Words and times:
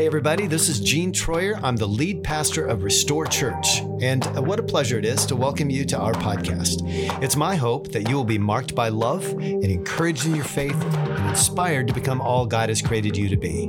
Hey, 0.00 0.06
everybody, 0.06 0.46
this 0.46 0.70
is 0.70 0.80
Gene 0.80 1.12
Troyer. 1.12 1.60
I'm 1.62 1.76
the 1.76 1.86
lead 1.86 2.24
pastor 2.24 2.64
of 2.64 2.84
Restore 2.84 3.26
Church. 3.26 3.80
And 4.00 4.26
uh, 4.28 4.40
what 4.40 4.58
a 4.58 4.62
pleasure 4.62 4.98
it 4.98 5.04
is 5.04 5.26
to 5.26 5.36
welcome 5.36 5.68
you 5.68 5.84
to 5.84 5.98
our 5.98 6.14
podcast. 6.14 6.80
It's 7.22 7.36
my 7.36 7.54
hope 7.54 7.92
that 7.92 8.08
you 8.08 8.16
will 8.16 8.24
be 8.24 8.38
marked 8.38 8.74
by 8.74 8.88
love 8.88 9.28
and 9.28 9.62
encouraged 9.62 10.24
in 10.24 10.34
your 10.34 10.46
faith 10.46 10.82
and 10.82 11.28
inspired 11.28 11.86
to 11.88 11.92
become 11.92 12.22
all 12.22 12.46
God 12.46 12.70
has 12.70 12.80
created 12.80 13.14
you 13.14 13.28
to 13.28 13.36
be. 13.36 13.66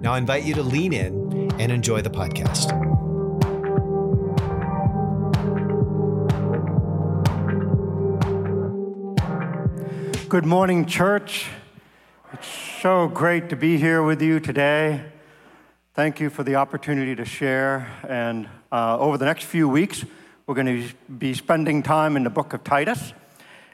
Now, 0.00 0.14
I 0.14 0.16
invite 0.16 0.44
you 0.44 0.54
to 0.54 0.62
lean 0.62 0.94
in 0.94 1.52
and 1.60 1.70
enjoy 1.70 2.00
the 2.00 2.08
podcast. 2.08 2.72
Good 10.26 10.46
morning, 10.46 10.86
church. 10.86 11.48
It's 12.32 12.48
so 12.80 13.08
great 13.08 13.50
to 13.50 13.56
be 13.56 13.76
here 13.76 14.02
with 14.02 14.22
you 14.22 14.40
today. 14.40 15.04
Thank 15.96 16.20
you 16.20 16.28
for 16.28 16.42
the 16.42 16.56
opportunity 16.56 17.16
to 17.16 17.24
share. 17.24 17.90
And 18.06 18.50
uh, 18.70 18.98
over 18.98 19.16
the 19.16 19.24
next 19.24 19.44
few 19.44 19.66
weeks, 19.66 20.04
we're 20.46 20.54
going 20.54 20.66
to 20.66 20.94
be 21.10 21.32
spending 21.32 21.82
time 21.82 22.18
in 22.18 22.22
the 22.22 22.28
book 22.28 22.52
of 22.52 22.62
Titus. 22.62 23.14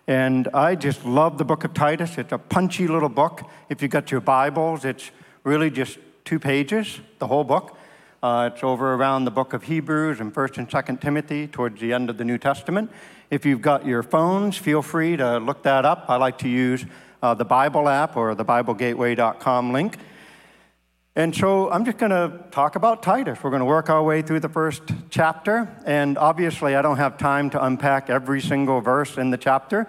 And 0.06 0.46
I 0.54 0.76
just 0.76 1.04
love 1.04 1.36
the 1.36 1.44
book 1.44 1.64
of 1.64 1.74
Titus. 1.74 2.18
It's 2.18 2.30
a 2.30 2.38
punchy 2.38 2.86
little 2.86 3.08
book. 3.08 3.42
If 3.68 3.82
you 3.82 3.88
got 3.88 4.12
your 4.12 4.20
Bibles, 4.20 4.84
it's 4.84 5.10
really 5.42 5.68
just 5.68 5.98
two 6.24 6.38
pages, 6.38 7.00
the 7.18 7.26
whole 7.26 7.42
book. 7.42 7.76
Uh, 8.22 8.50
it's 8.52 8.62
over 8.62 8.94
around 8.94 9.24
the 9.24 9.32
book 9.32 9.52
of 9.52 9.64
Hebrews 9.64 10.20
and 10.20 10.32
1st 10.32 10.58
and 10.58 10.70
2nd 10.70 11.00
Timothy 11.00 11.48
towards 11.48 11.80
the 11.80 11.92
end 11.92 12.08
of 12.08 12.18
the 12.18 12.24
New 12.24 12.38
Testament. 12.38 12.92
If 13.30 13.44
you've 13.44 13.62
got 13.62 13.84
your 13.84 14.04
phones, 14.04 14.56
feel 14.56 14.82
free 14.82 15.16
to 15.16 15.38
look 15.38 15.64
that 15.64 15.84
up. 15.84 16.04
I 16.06 16.18
like 16.18 16.38
to 16.38 16.48
use 16.48 16.86
uh, 17.20 17.34
the 17.34 17.44
Bible 17.44 17.88
app 17.88 18.16
or 18.16 18.36
the 18.36 18.44
BibleGateway.com 18.44 19.72
link. 19.72 19.98
And 21.14 21.36
so 21.36 21.70
I'm 21.70 21.84
just 21.84 21.98
going 21.98 22.10
to 22.10 22.42
talk 22.52 22.74
about 22.74 23.02
Titus. 23.02 23.38
We're 23.42 23.50
going 23.50 23.60
to 23.60 23.66
work 23.66 23.90
our 23.90 24.02
way 24.02 24.22
through 24.22 24.40
the 24.40 24.48
first 24.48 24.82
chapter. 25.10 25.68
And 25.84 26.16
obviously, 26.16 26.74
I 26.74 26.80
don't 26.80 26.96
have 26.96 27.18
time 27.18 27.50
to 27.50 27.62
unpack 27.62 28.08
every 28.08 28.40
single 28.40 28.80
verse 28.80 29.18
in 29.18 29.28
the 29.28 29.36
chapter, 29.36 29.86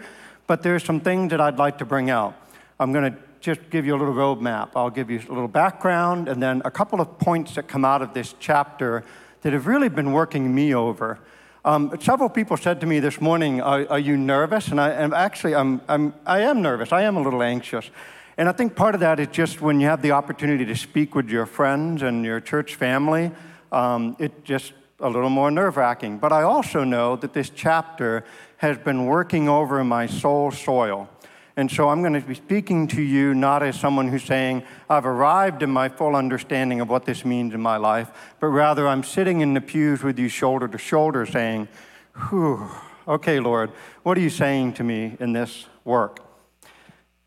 but 0.47 0.63
there's 0.63 0.83
some 0.83 0.99
things 0.99 1.30
that 1.30 1.39
I'd 1.39 1.57
like 1.57 1.77
to 1.77 1.85
bring 1.85 2.09
out. 2.09 2.35
I'm 2.77 2.91
going 2.91 3.13
to 3.13 3.17
just 3.39 3.69
give 3.69 3.85
you 3.85 3.95
a 3.95 3.99
little 3.99 4.13
roadmap. 4.13 4.71
I'll 4.75 4.89
give 4.89 5.09
you 5.09 5.19
a 5.19 5.31
little 5.31 5.47
background 5.47 6.27
and 6.27 6.43
then 6.43 6.61
a 6.65 6.71
couple 6.71 6.99
of 6.99 7.17
points 7.19 7.55
that 7.55 7.69
come 7.69 7.85
out 7.85 8.02
of 8.02 8.13
this 8.13 8.35
chapter 8.41 9.05
that 9.43 9.53
have 9.53 9.65
really 9.65 9.87
been 9.87 10.11
working 10.11 10.53
me 10.53 10.75
over. 10.75 11.19
Um, 11.63 11.97
several 12.02 12.27
people 12.27 12.58
said 12.58 12.81
to 12.81 12.85
me 12.85 12.99
this 12.99 13.21
morning, 13.21 13.61
Are, 13.61 13.89
are 13.89 13.99
you 13.99 14.17
nervous? 14.17 14.67
And 14.67 14.81
I 14.81 14.91
am 14.91 15.13
actually, 15.13 15.55
I'm, 15.55 15.80
I'm, 15.87 16.13
I 16.25 16.41
am 16.41 16.61
nervous. 16.61 16.91
I 16.91 17.03
am 17.03 17.15
a 17.15 17.21
little 17.21 17.41
anxious. 17.41 17.89
And 18.38 18.50
I 18.50 18.52
think 18.52 18.76
part 18.76 18.95
of 18.95 19.02
that 19.02 19.20
is 19.20 19.28
just 19.31 19.62
when 19.62 19.80
you 19.80 19.88
have 19.88 20.02
the 20.02 20.12
opportunity 20.12 20.66
to 20.66 20.76
speak 20.76 21.14
with 21.14 21.30
your 21.30 21.45
friends 21.45 22.02
and 22.02 22.26
your 22.26 22.39
church 22.39 22.76
family, 22.76 23.31
um, 23.72 24.16
it's 24.20 24.36
just 24.44 24.73
a 25.00 25.09
little 25.09 25.30
more 25.30 25.52
nerve 25.52 25.78
wracking. 25.78 26.17
But 26.17 26.31
I 26.31 26.42
also 26.44 26.84
know 26.84 27.16
that 27.17 27.34
this 27.34 27.50
chapter 27.50 28.23
has 28.58 28.78
been 28.78 29.06
working 29.06 29.50
over 29.50 29.84
my 29.84 30.08
soul 30.08 30.50
soil. 30.50 31.09
And 31.56 31.70
so 31.70 31.89
I'm 31.89 32.02
going 32.02 32.14
to 32.14 32.22
be 32.22 32.34
speaking 32.34 32.88
to 32.88 33.02
you 33.02 33.36
not 33.36 33.61
as 33.61 33.80
someone 33.80 34.08
who's 34.08 34.23
saying, 34.23 34.64
I've 34.89 35.06
arrived 35.06 35.61
in 35.61 35.70
my 35.70 35.88
full 35.88 36.16
understanding 36.16 36.81
of 36.81 36.89
what 36.89 37.06
this 37.06 37.23
means 37.23 37.54
in 37.54 37.61
my 37.61 37.78
life, 37.78 38.09
but 38.39 38.48
rather 38.48 38.88
I'm 38.88 39.04
sitting 39.04 39.42
in 39.42 39.54
the 39.54 39.61
pews 39.61 40.02
with 40.02 40.17
you 40.17 40.30
shoulder 40.30 40.67
to 40.67 40.78
shoulder 40.80 41.28
saying, 41.28 41.67
Whew, 42.30 42.67
okay, 43.08 43.39
Lord, 43.39 43.72
what 44.02 44.17
are 44.17 44.22
you 44.22 44.31
saying 44.31 44.73
to 44.73 44.84
me 44.84 45.16
in 45.20 45.34
this 45.34 45.67
work? 45.84 46.33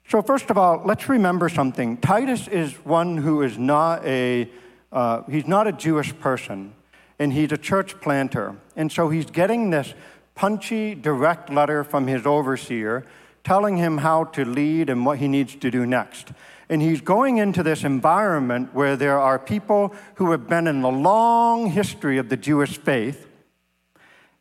So, 0.09 0.23
first 0.23 0.51
of 0.51 0.59
all, 0.59 0.83
let's 0.85 1.09
remember 1.09 1.49
something. 1.49 1.97
Titus 1.97 2.47
is 2.47 2.73
one 2.85 3.17
who 3.17 3.43
is 3.43 3.59
not 3.59 4.05
a, 4.05 4.49
uh, 4.93 5.23
he's 5.29 5.49
not 5.49 5.67
a 5.67 5.73
Jewish 5.73 6.17
person, 6.19 6.75
and 7.19 7.33
he's 7.33 7.51
a 7.51 7.59
church 7.59 8.01
planter. 8.01 8.55
And 8.77 8.93
so 8.93 9.09
he's 9.09 9.27
getting 9.27 9.71
this 9.71 9.95
punchy, 10.37 10.95
direct 10.95 11.51
letter 11.51 11.83
from 11.83 12.07
his 12.07 12.25
overseer 12.25 13.05
telling 13.47 13.77
him 13.77 13.99
how 13.99 14.25
to 14.25 14.45
lead 14.45 14.91
and 14.91 15.07
what 15.07 15.19
he 15.19 15.29
needs 15.29 15.55
to 15.55 15.71
do 15.71 15.87
next. 15.87 16.33
And 16.69 16.83
he's 16.83 17.01
going 17.01 17.37
into 17.37 17.63
this 17.63 17.85
environment 17.85 18.75
where 18.75 18.97
there 18.97 19.21
are 19.21 19.39
people 19.39 19.95
who 20.17 20.33
have 20.33 20.49
been 20.49 20.67
in 20.67 20.83
the 20.83 20.91
long 20.91 21.71
history 21.71 22.19
of 22.19 22.29
the 22.29 22.37
Jewish 22.37 22.77
faith. 22.77 23.29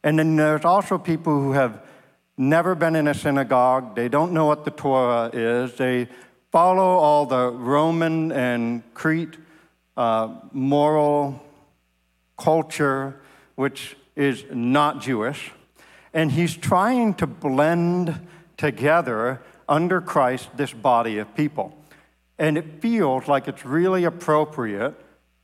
And 0.04 0.18
then 0.18 0.38
there's 0.38 0.66
also 0.66 0.98
people 0.98 1.40
who 1.40 1.52
have 1.52 1.84
never 2.38 2.76
been 2.76 2.96
in 2.96 3.08
a 3.08 3.14
synagogue. 3.14 3.96
They 3.96 4.10
don't 4.10 4.34
know 4.34 4.46
what 4.46 4.66
the 4.66 4.72
Torah 4.72 5.30
is. 5.34 5.74
They 5.76 6.08
follow 6.52 6.98
all 6.98 7.26
the 7.26 7.50
Roman 7.52 8.32
and 8.32 8.84
Crete 8.94 9.38
uh, 9.98 10.36
moral 10.52 11.42
culture, 12.38 13.20
which 13.56 13.96
is 14.16 14.44
not 14.52 15.02
Jewish. 15.02 15.52
And 16.14 16.32
he's 16.32 16.56
trying 16.56 17.14
to 17.16 17.28
blend 17.28 18.28
together 18.58 19.42
under 19.68 20.02
Christ 20.02 20.50
this 20.56 20.72
body 20.74 21.18
of 21.18 21.36
people. 21.36 21.78
And 22.38 22.58
it 22.58 22.82
feels 22.82 23.28
like 23.28 23.48
it's 23.48 23.66
really 23.66 24.04
appropriate 24.04 24.94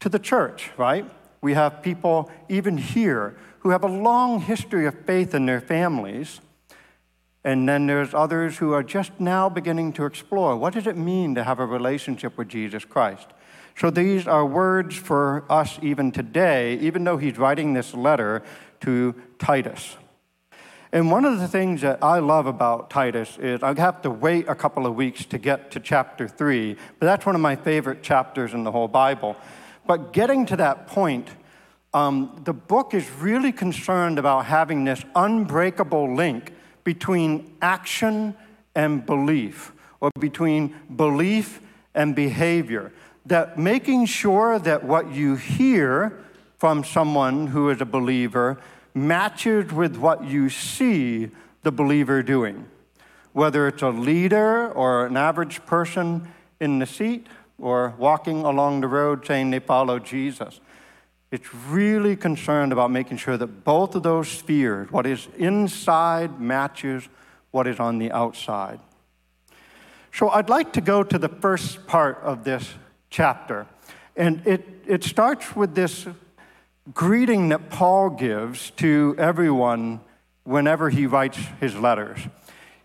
to 0.02 0.10
the 0.10 0.20
church, 0.20 0.72
right? 0.78 1.10
We 1.42 1.54
have 1.54 1.82
people, 1.82 2.30
even 2.50 2.78
here, 2.78 3.36
who 3.60 3.70
have 3.70 3.84
a 3.84 3.88
long 3.88 4.42
history 4.42 4.86
of 4.86 4.96
faith 5.06 5.34
in 5.34 5.46
their 5.46 5.62
families 5.62 6.42
and 7.44 7.68
then 7.68 7.88
there's 7.88 8.14
others 8.14 8.58
who 8.58 8.74
are 8.74 8.84
just 8.84 9.12
now 9.20 9.50
beginning 9.50 9.94
to 9.94 10.06
explore 10.06 10.56
what 10.56 10.74
does 10.74 10.88
it 10.88 10.98
mean 10.98 11.36
to 11.36 11.44
have 11.44 11.60
a 11.60 11.66
relationship 11.66 12.38
with 12.38 12.48
Jesus 12.48 12.86
Christ? 12.86 13.28
So 13.78 13.90
these 13.90 14.28
are 14.28 14.46
words 14.46 14.96
for 14.96 15.46
us 15.50 15.80
even 15.82 16.12
today, 16.12 16.78
even 16.80 17.04
though 17.04 17.18
he's 17.18 17.38
writing 17.38 17.74
this 17.74 17.94
letter 17.94 18.44
to 18.82 19.16
Titus. 19.40 19.98
And 20.92 21.10
one 21.10 21.24
of 21.24 21.40
the 21.40 21.48
things 21.48 21.82
that 21.82 22.04
I 22.04 22.20
love 22.20 22.48
about 22.48 22.90
Titus 22.90 23.38
is 23.38 23.64
I 23.64 23.74
have 23.80 24.02
to 24.02 24.10
wait 24.10 24.50
a 24.50 24.56
couple 24.56 24.86
of 24.86 24.94
weeks 24.94 25.24
to 25.26 25.38
get 25.38 25.72
to 25.72 25.80
chapter 25.80 26.28
three, 26.28 26.76
but 27.00 27.06
that's 27.06 27.26
one 27.26 27.34
of 27.34 27.42
my 27.42 27.56
favorite 27.56 28.04
chapters 28.04 28.54
in 28.54 28.66
the 28.66 28.72
whole 28.72 28.90
Bible. 28.90 29.38
But 29.88 30.12
getting 30.12 30.46
to 30.48 30.58
that 30.58 30.88
point, 30.88 31.30
um, 31.94 32.42
the 32.44 32.54
book 32.54 32.94
is 32.94 33.10
really 33.10 33.54
concerned 33.54 34.20
about 34.20 34.46
having 34.46 34.84
this 34.84 35.04
unbreakable 35.16 36.14
link 36.14 36.54
between 36.94 37.56
action 37.62 38.36
and 38.76 39.06
belief, 39.06 39.72
or 40.02 40.12
between 40.20 40.76
belief 40.94 41.62
and 41.96 42.14
behavior. 42.14 42.92
That 43.26 43.58
making 43.58 44.08
sure 44.08 44.60
that 44.60 44.84
what 44.84 45.14
you 45.14 45.38
hear 45.38 46.20
from 46.58 46.84
someone 46.84 47.48
who 47.48 47.70
is 47.70 47.80
a 47.80 47.86
believer 47.86 48.60
matches 48.94 49.72
with 49.72 49.96
what 49.96 50.26
you 50.26 50.50
see 50.50 51.30
the 51.64 51.72
believer 51.72 52.22
doing. 52.22 52.66
Whether 53.32 53.70
it's 53.70 53.84
a 53.84 53.90
leader 53.90 54.70
or 54.70 55.06
an 55.06 55.16
average 55.16 55.66
person 55.66 56.28
in 56.60 56.80
the 56.80 56.86
seat 56.86 57.28
or 57.58 57.96
walking 57.98 58.44
along 58.44 58.82
the 58.82 58.88
road 58.88 59.26
saying 59.26 59.52
they 59.52 59.60
follow 59.60 59.98
Jesus. 59.98 60.60
It's 61.32 61.54
really 61.54 62.18
concerned 62.18 62.74
about 62.74 62.92
making 62.92 63.18
sure 63.18 63.38
that 63.38 63.64
both 63.64 63.96
of 63.96 64.04
those 64.04 64.28
spheres, 64.28 64.92
what 64.92 65.06
is 65.06 65.30
inside 65.38 66.42
matches 66.42 67.08
what 67.52 67.68
is 67.68 67.80
on 67.80 68.00
the 68.00 68.12
outside. 68.12 68.80
So 70.14 70.30
I'd 70.30 70.50
like 70.50 70.74
to 70.74 70.82
go 70.82 71.04
to 71.04 71.18
the 71.18 71.30
first 71.30 71.88
part 71.88 72.20
of 72.22 72.44
this 72.44 72.74
chapter. 73.10 73.66
And 74.16 74.46
it, 74.46 74.68
it 74.86 75.04
starts 75.04 75.56
with 75.56 75.74
this 75.74 76.06
greeting 76.94 77.50
that 77.50 77.70
Paul 77.70 78.10
gives 78.10 78.72
to 78.72 79.16
everyone 79.18 80.02
whenever 80.44 80.90
he 80.90 81.06
writes 81.06 81.38
his 81.60 81.76
letters. 81.76 82.20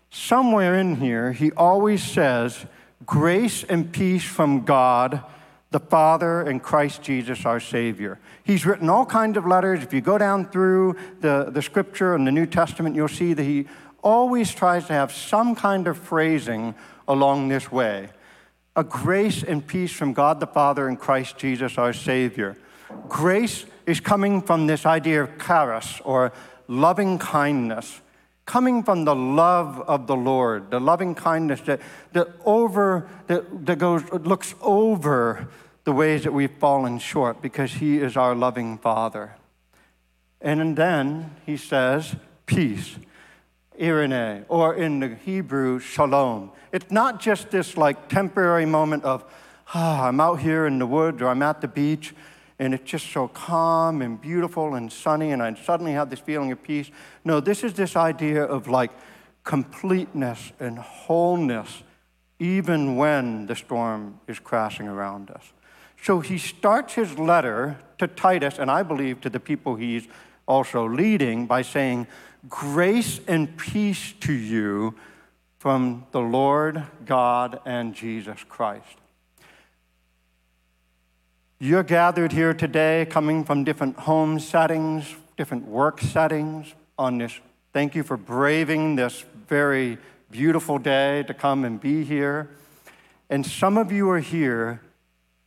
Somewhere 0.09 0.79
in 0.79 0.95
here, 0.95 1.33
he 1.33 1.51
always 1.51 2.03
says, 2.03 2.65
Grace 3.05 3.63
and 3.63 3.91
peace 3.91 4.23
from 4.23 4.63
God 4.63 5.23
the 5.71 5.79
Father 5.79 6.41
and 6.41 6.63
Christ 6.63 7.01
Jesus, 7.01 7.45
our 7.45 7.59
Savior. 7.59 8.19
He's 8.43 8.65
written 8.65 8.89
all 8.89 9.05
kinds 9.05 9.37
of 9.37 9.45
letters. 9.45 9.83
If 9.83 9.93
you 9.93 10.01
go 10.01 10.17
down 10.17 10.49
through 10.49 10.95
the, 11.19 11.49
the 11.51 11.61
scripture 11.61 12.15
and 12.15 12.25
the 12.25 12.31
New 12.31 12.45
Testament, 12.45 12.95
you'll 12.95 13.07
see 13.07 13.33
that 13.33 13.43
he 13.43 13.67
always 14.01 14.53
tries 14.53 14.87
to 14.87 14.93
have 14.93 15.11
some 15.11 15.55
kind 15.55 15.87
of 15.87 15.97
phrasing 15.97 16.73
along 17.07 17.49
this 17.49 17.71
way 17.71 18.09
a 18.75 18.83
grace 18.83 19.41
and 19.41 19.65
peace 19.65 19.91
from 19.91 20.13
God 20.13 20.39
the 20.39 20.45
Father 20.45 20.87
and 20.87 20.99
Christ 20.99 21.37
Jesus, 21.37 21.79
our 21.79 21.93
Savior. 21.93 22.55
Grace 23.09 23.65
is 23.87 23.99
coming 23.99 24.39
from 24.39 24.67
this 24.67 24.85
idea 24.85 25.23
of 25.23 25.39
charis, 25.43 25.99
or 26.05 26.31
loving 26.67 27.17
kindness 27.17 28.01
coming 28.47 28.81
from 28.81 29.05
the 29.05 29.13
love 29.13 29.81
of 29.81 30.07
the 30.07 30.15
Lord, 30.15 30.71
the 30.71 30.79
loving 30.79 31.13
kindness 31.13 31.61
that, 31.61 31.81
that 32.13 32.29
over 32.45 33.07
that, 33.27 33.65
that 33.67 33.77
goes 33.77 34.09
looks 34.11 34.55
over 34.61 35.49
the 35.83 35.91
ways 35.91 36.23
that 36.23 36.33
we've 36.33 36.57
fallen 36.57 36.97
short 36.97 37.41
because 37.41 37.73
he 37.73 37.99
is 37.99 38.17
our 38.17 38.33
loving 38.33 38.77
father. 38.77 39.35
And 40.41 40.75
then 40.75 41.35
he 41.45 41.57
says, 41.57 42.15
peace, 42.45 42.95
irene, 43.79 44.45
or 44.47 44.75
in 44.75 45.01
the 45.01 45.15
Hebrew, 45.15 45.79
shalom. 45.79 46.51
It's 46.71 46.89
not 46.89 47.19
just 47.19 47.51
this 47.51 47.75
like 47.75 48.07
temporary 48.07 48.65
moment 48.65 49.03
of, 49.03 49.25
ah, 49.73 50.07
I'm 50.07 50.21
out 50.21 50.39
here 50.39 50.65
in 50.65 50.79
the 50.79 50.87
woods 50.87 51.21
or 51.21 51.27
I'm 51.27 51.41
at 51.41 51.61
the 51.61 51.67
beach 51.67 52.13
and 52.59 52.73
it's 52.73 52.89
just 52.89 53.11
so 53.11 53.27
calm 53.27 54.01
and 54.01 54.19
beautiful 54.19 54.73
and 54.75 54.91
sunny, 54.91 55.31
and 55.31 55.43
I 55.43 55.53
suddenly 55.53 55.93
have 55.93 56.09
this 56.09 56.19
feeling 56.19 56.51
of 56.51 56.61
peace. 56.63 56.89
No, 57.23 57.39
this 57.39 57.63
is 57.63 57.73
this 57.73 57.95
idea 57.95 58.43
of 58.43 58.67
like 58.67 58.91
completeness 59.43 60.51
and 60.59 60.79
wholeness, 60.79 61.83
even 62.39 62.95
when 62.95 63.45
the 63.45 63.55
storm 63.55 64.19
is 64.27 64.39
crashing 64.39 64.87
around 64.87 65.29
us. 65.29 65.53
So 66.01 66.19
he 66.19 66.37
starts 66.37 66.93
his 66.93 67.17
letter 67.17 67.77
to 67.97 68.07
Titus, 68.07 68.59
and 68.59 68.69
I 68.69 68.83
believe 68.83 69.21
to 69.21 69.29
the 69.29 69.39
people 69.39 69.75
he's 69.75 70.07
also 70.47 70.87
leading, 70.87 71.45
by 71.45 71.61
saying, 71.61 72.07
Grace 72.47 73.19
and 73.27 73.57
peace 73.57 74.13
to 74.21 74.33
you 74.33 74.95
from 75.57 76.05
the 76.11 76.21
Lord 76.21 76.83
God 77.05 77.59
and 77.65 77.93
Jesus 77.93 78.43
Christ. 78.47 78.97
You're 81.59 81.81
gathered 81.81 82.33
here 82.33 82.53
today 82.53 83.07
coming 83.09 83.43
from 83.43 83.63
different 83.63 83.97
home 83.97 84.39
settings, 84.39 85.15
different 85.37 85.67
work 85.67 85.99
settings 85.99 86.75
on 86.99 87.17
this. 87.17 87.39
Thank 87.73 87.95
you 87.95 88.03
for 88.03 88.15
braving 88.15 88.95
this 88.95 89.25
very 89.47 89.97
beautiful 90.29 90.77
day 90.77 91.23
to 91.23 91.33
come 91.33 91.65
and 91.65 91.81
be 91.81 92.03
here. 92.03 92.51
And 93.27 93.43
some 93.43 93.75
of 93.75 93.91
you 93.91 94.07
are 94.11 94.19
here 94.19 94.81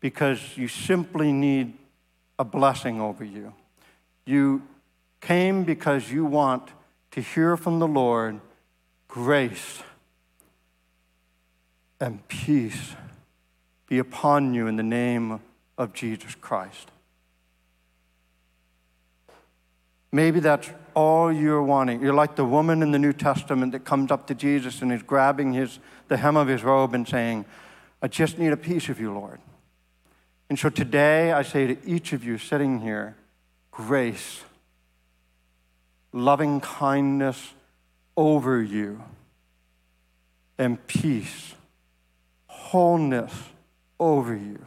because 0.01 0.57
you 0.57 0.67
simply 0.67 1.33
need 1.33 1.75
a 2.41 2.45
blessing 2.45 3.01
over 3.01 3.23
you. 3.23 3.55
You 4.27 4.62
came 5.21 5.62
because 5.62 6.11
you 6.11 6.25
want 6.25 6.71
to 7.12 7.21
hear 7.21 7.57
from 7.57 7.79
the 7.79 7.87
Lord 7.87 8.41
grace 9.07 9.81
and 12.01 12.27
peace 12.27 12.97
be 13.87 14.01
upon 14.01 14.55
you 14.55 14.67
in 14.67 14.75
the 14.75 14.83
name 14.83 15.41
of 15.81 15.94
Jesus 15.94 16.35
Christ. 16.35 16.91
Maybe 20.12 20.38
that's 20.38 20.69
all 20.94 21.32
you're 21.32 21.62
wanting. 21.62 22.03
You're 22.03 22.12
like 22.12 22.37
the 22.37 22.44
woman 22.44 22.82
in 22.82 22.91
the 22.91 22.99
New 22.99 23.15
Testament 23.15 23.73
that 23.73 23.87
comes 23.87 24.11
up 24.11 24.27
to 24.27 24.35
Jesus 24.35 24.82
and 24.82 24.93
is 24.93 25.03
grabbing 25.03 25.55
his, 25.55 25.79
the 26.09 26.19
hem 26.19 26.37
of 26.37 26.49
his 26.49 26.62
robe 26.62 26.93
and 26.93 27.09
saying, 27.09 27.47
I 28.03 28.09
just 28.09 28.38
need 28.38 28.53
a 28.53 28.59
piece 28.59 28.91
of 28.91 29.00
you, 29.00 29.15
Lord. 29.15 29.41
And 30.50 30.59
so 30.59 30.69
today 30.69 31.32
I 31.32 31.41
say 31.43 31.75
to 31.75 31.88
each 31.88 32.12
of 32.12 32.25
you 32.25 32.37
sitting 32.37 32.81
here, 32.81 33.17
grace, 33.71 34.43
loving 36.12 36.61
kindness 36.61 37.55
over 38.19 38.62
you, 38.62 39.03
and 40.59 40.87
peace, 40.87 41.55
wholeness 42.49 43.33
over 43.99 44.37
you. 44.37 44.67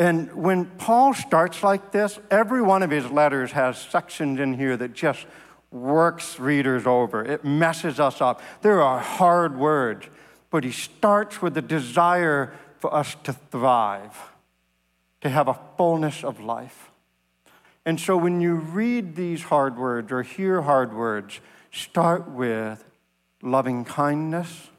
And 0.00 0.32
when 0.32 0.64
Paul 0.64 1.12
starts 1.12 1.62
like 1.62 1.92
this, 1.92 2.18
every 2.30 2.62
one 2.62 2.82
of 2.82 2.90
his 2.90 3.10
letters 3.10 3.52
has 3.52 3.76
sections 3.76 4.40
in 4.40 4.54
here 4.54 4.74
that 4.78 4.94
just 4.94 5.26
works 5.70 6.40
readers 6.40 6.86
over. 6.86 7.22
It 7.22 7.44
messes 7.44 8.00
us 8.00 8.22
up. 8.22 8.40
There 8.62 8.80
are 8.80 8.98
hard 8.98 9.58
words, 9.58 10.06
but 10.48 10.64
he 10.64 10.72
starts 10.72 11.42
with 11.42 11.52
the 11.52 11.60
desire 11.60 12.50
for 12.78 12.94
us 12.94 13.14
to 13.24 13.34
thrive, 13.34 14.16
to 15.20 15.28
have 15.28 15.48
a 15.48 15.60
fullness 15.76 16.24
of 16.24 16.40
life. 16.40 16.90
And 17.84 18.00
so 18.00 18.16
when 18.16 18.40
you 18.40 18.54
read 18.54 19.16
these 19.16 19.42
hard 19.42 19.76
words 19.76 20.10
or 20.10 20.22
hear 20.22 20.62
hard 20.62 20.96
words, 20.96 21.40
start 21.72 22.26
with 22.26 22.82
loving 23.42 23.84
kindness 23.84 24.70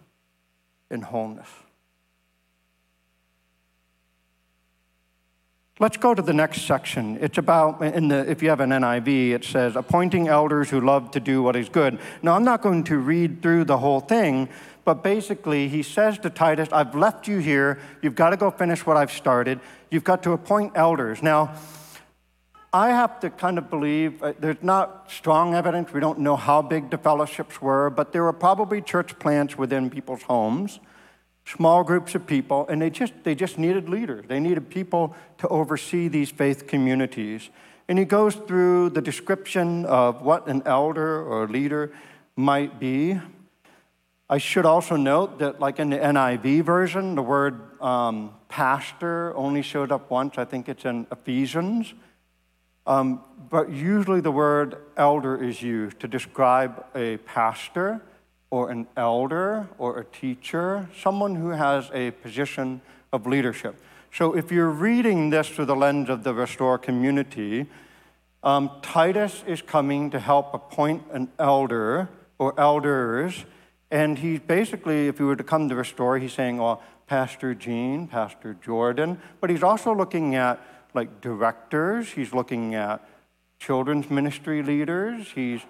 and 0.89 1.03
wholeness. 1.03 1.49
Let's 5.81 5.97
go 5.97 6.13
to 6.13 6.21
the 6.21 6.31
next 6.31 6.61
section. 6.67 7.17
It's 7.21 7.39
about, 7.39 7.81
in 7.81 8.09
the, 8.09 8.29
if 8.29 8.43
you 8.43 8.49
have 8.49 8.59
an 8.59 8.69
NIV, 8.69 9.31
it 9.31 9.43
says, 9.43 9.75
appointing 9.75 10.27
elders 10.27 10.69
who 10.69 10.79
love 10.79 11.09
to 11.09 11.19
do 11.19 11.41
what 11.41 11.55
is 11.55 11.69
good. 11.69 11.97
Now, 12.21 12.35
I'm 12.35 12.43
not 12.43 12.61
going 12.61 12.83
to 12.83 12.99
read 12.99 13.41
through 13.41 13.63
the 13.63 13.79
whole 13.79 13.99
thing, 13.99 14.47
but 14.85 15.01
basically, 15.01 15.69
he 15.69 15.81
says 15.81 16.19
to 16.19 16.29
Titus, 16.29 16.69
I've 16.71 16.93
left 16.93 17.27
you 17.27 17.39
here. 17.39 17.79
You've 18.03 18.13
got 18.13 18.29
to 18.29 18.37
go 18.37 18.51
finish 18.51 18.85
what 18.85 18.95
I've 18.95 19.11
started. 19.11 19.59
You've 19.89 20.03
got 20.03 20.21
to 20.21 20.33
appoint 20.33 20.73
elders. 20.75 21.23
Now, 21.23 21.55
I 22.71 22.89
have 22.89 23.19
to 23.21 23.31
kind 23.31 23.57
of 23.57 23.71
believe 23.71 24.21
uh, 24.21 24.33
there's 24.37 24.61
not 24.61 25.09
strong 25.09 25.55
evidence. 25.55 25.91
We 25.91 25.99
don't 25.99 26.19
know 26.19 26.35
how 26.35 26.61
big 26.61 26.91
the 26.91 26.99
fellowships 26.99 27.59
were, 27.59 27.89
but 27.89 28.13
there 28.13 28.21
were 28.21 28.33
probably 28.33 28.83
church 28.83 29.17
plants 29.17 29.57
within 29.57 29.89
people's 29.89 30.21
homes 30.21 30.79
small 31.45 31.83
groups 31.83 32.15
of 32.15 32.25
people, 32.27 32.67
and 32.67 32.81
they 32.81 32.89
just, 32.89 33.13
they 33.23 33.35
just 33.35 33.57
needed 33.57 33.89
leaders. 33.89 34.25
They 34.27 34.39
needed 34.39 34.69
people 34.69 35.15
to 35.39 35.47
oversee 35.47 36.07
these 36.07 36.29
faith 36.29 36.67
communities. 36.67 37.49
And 37.87 37.99
he 37.99 38.05
goes 38.05 38.35
through 38.35 38.91
the 38.91 39.01
description 39.01 39.85
of 39.85 40.21
what 40.21 40.47
an 40.47 40.63
elder 40.65 41.23
or 41.23 41.47
leader 41.47 41.91
might 42.35 42.79
be. 42.79 43.19
I 44.29 44.37
should 44.37 44.65
also 44.65 44.95
note 44.95 45.39
that, 45.39 45.59
like 45.59 45.79
in 45.79 45.89
the 45.89 45.97
NIV 45.97 46.63
version, 46.63 47.15
the 47.15 47.21
word 47.21 47.81
um, 47.81 48.33
pastor 48.47 49.35
only 49.35 49.61
showed 49.61 49.91
up 49.91 50.09
once. 50.09 50.37
I 50.37 50.45
think 50.45 50.69
it's 50.69 50.85
in 50.85 51.05
Ephesians. 51.11 51.93
Um, 52.87 53.23
but 53.49 53.69
usually 53.69 54.21
the 54.21 54.31
word 54.31 54.77
elder 54.95 55.41
is 55.41 55.61
used 55.61 55.99
to 55.99 56.07
describe 56.07 56.85
a 56.95 57.17
pastor 57.17 58.01
or 58.51 58.69
an 58.69 58.85
elder 58.95 59.67
or 59.77 59.97
a 59.97 60.05
teacher, 60.05 60.87
someone 61.01 61.35
who 61.35 61.49
has 61.49 61.89
a 61.93 62.11
position 62.11 62.81
of 63.11 63.25
leadership. 63.25 63.81
So 64.13 64.35
if 64.35 64.51
you're 64.51 64.69
reading 64.69 65.29
this 65.29 65.47
through 65.47 65.65
the 65.65 65.75
lens 65.75 66.09
of 66.09 66.23
the 66.23 66.33
Restore 66.33 66.77
community, 66.77 67.67
um, 68.43 68.69
Titus 68.81 69.43
is 69.47 69.61
coming 69.61 70.09
to 70.11 70.19
help 70.19 70.53
appoint 70.53 71.03
an 71.13 71.29
elder 71.39 72.09
or 72.37 72.59
elders. 72.59 73.45
And 73.89 74.19
he 74.19 74.37
basically, 74.37 75.07
if 75.07 75.17
he 75.17 75.23
were 75.23 75.35
to 75.37 75.43
come 75.43 75.69
to 75.69 75.75
Restore, 75.75 76.17
he's 76.19 76.33
saying, 76.33 76.57
well, 76.57 76.81
Pastor 77.07 77.55
Gene, 77.55 78.07
Pastor 78.07 78.57
Jordan, 78.61 79.19
but 79.39 79.49
he's 79.49 79.63
also 79.63 79.93
looking 79.93 80.35
at 80.35 80.59
like 80.93 81.21
directors, 81.21 82.09
he's 82.11 82.33
looking 82.33 82.75
at 82.75 83.05
children's 83.59 84.09
ministry 84.09 84.61
leaders, 84.61 85.27
he's 85.35 85.61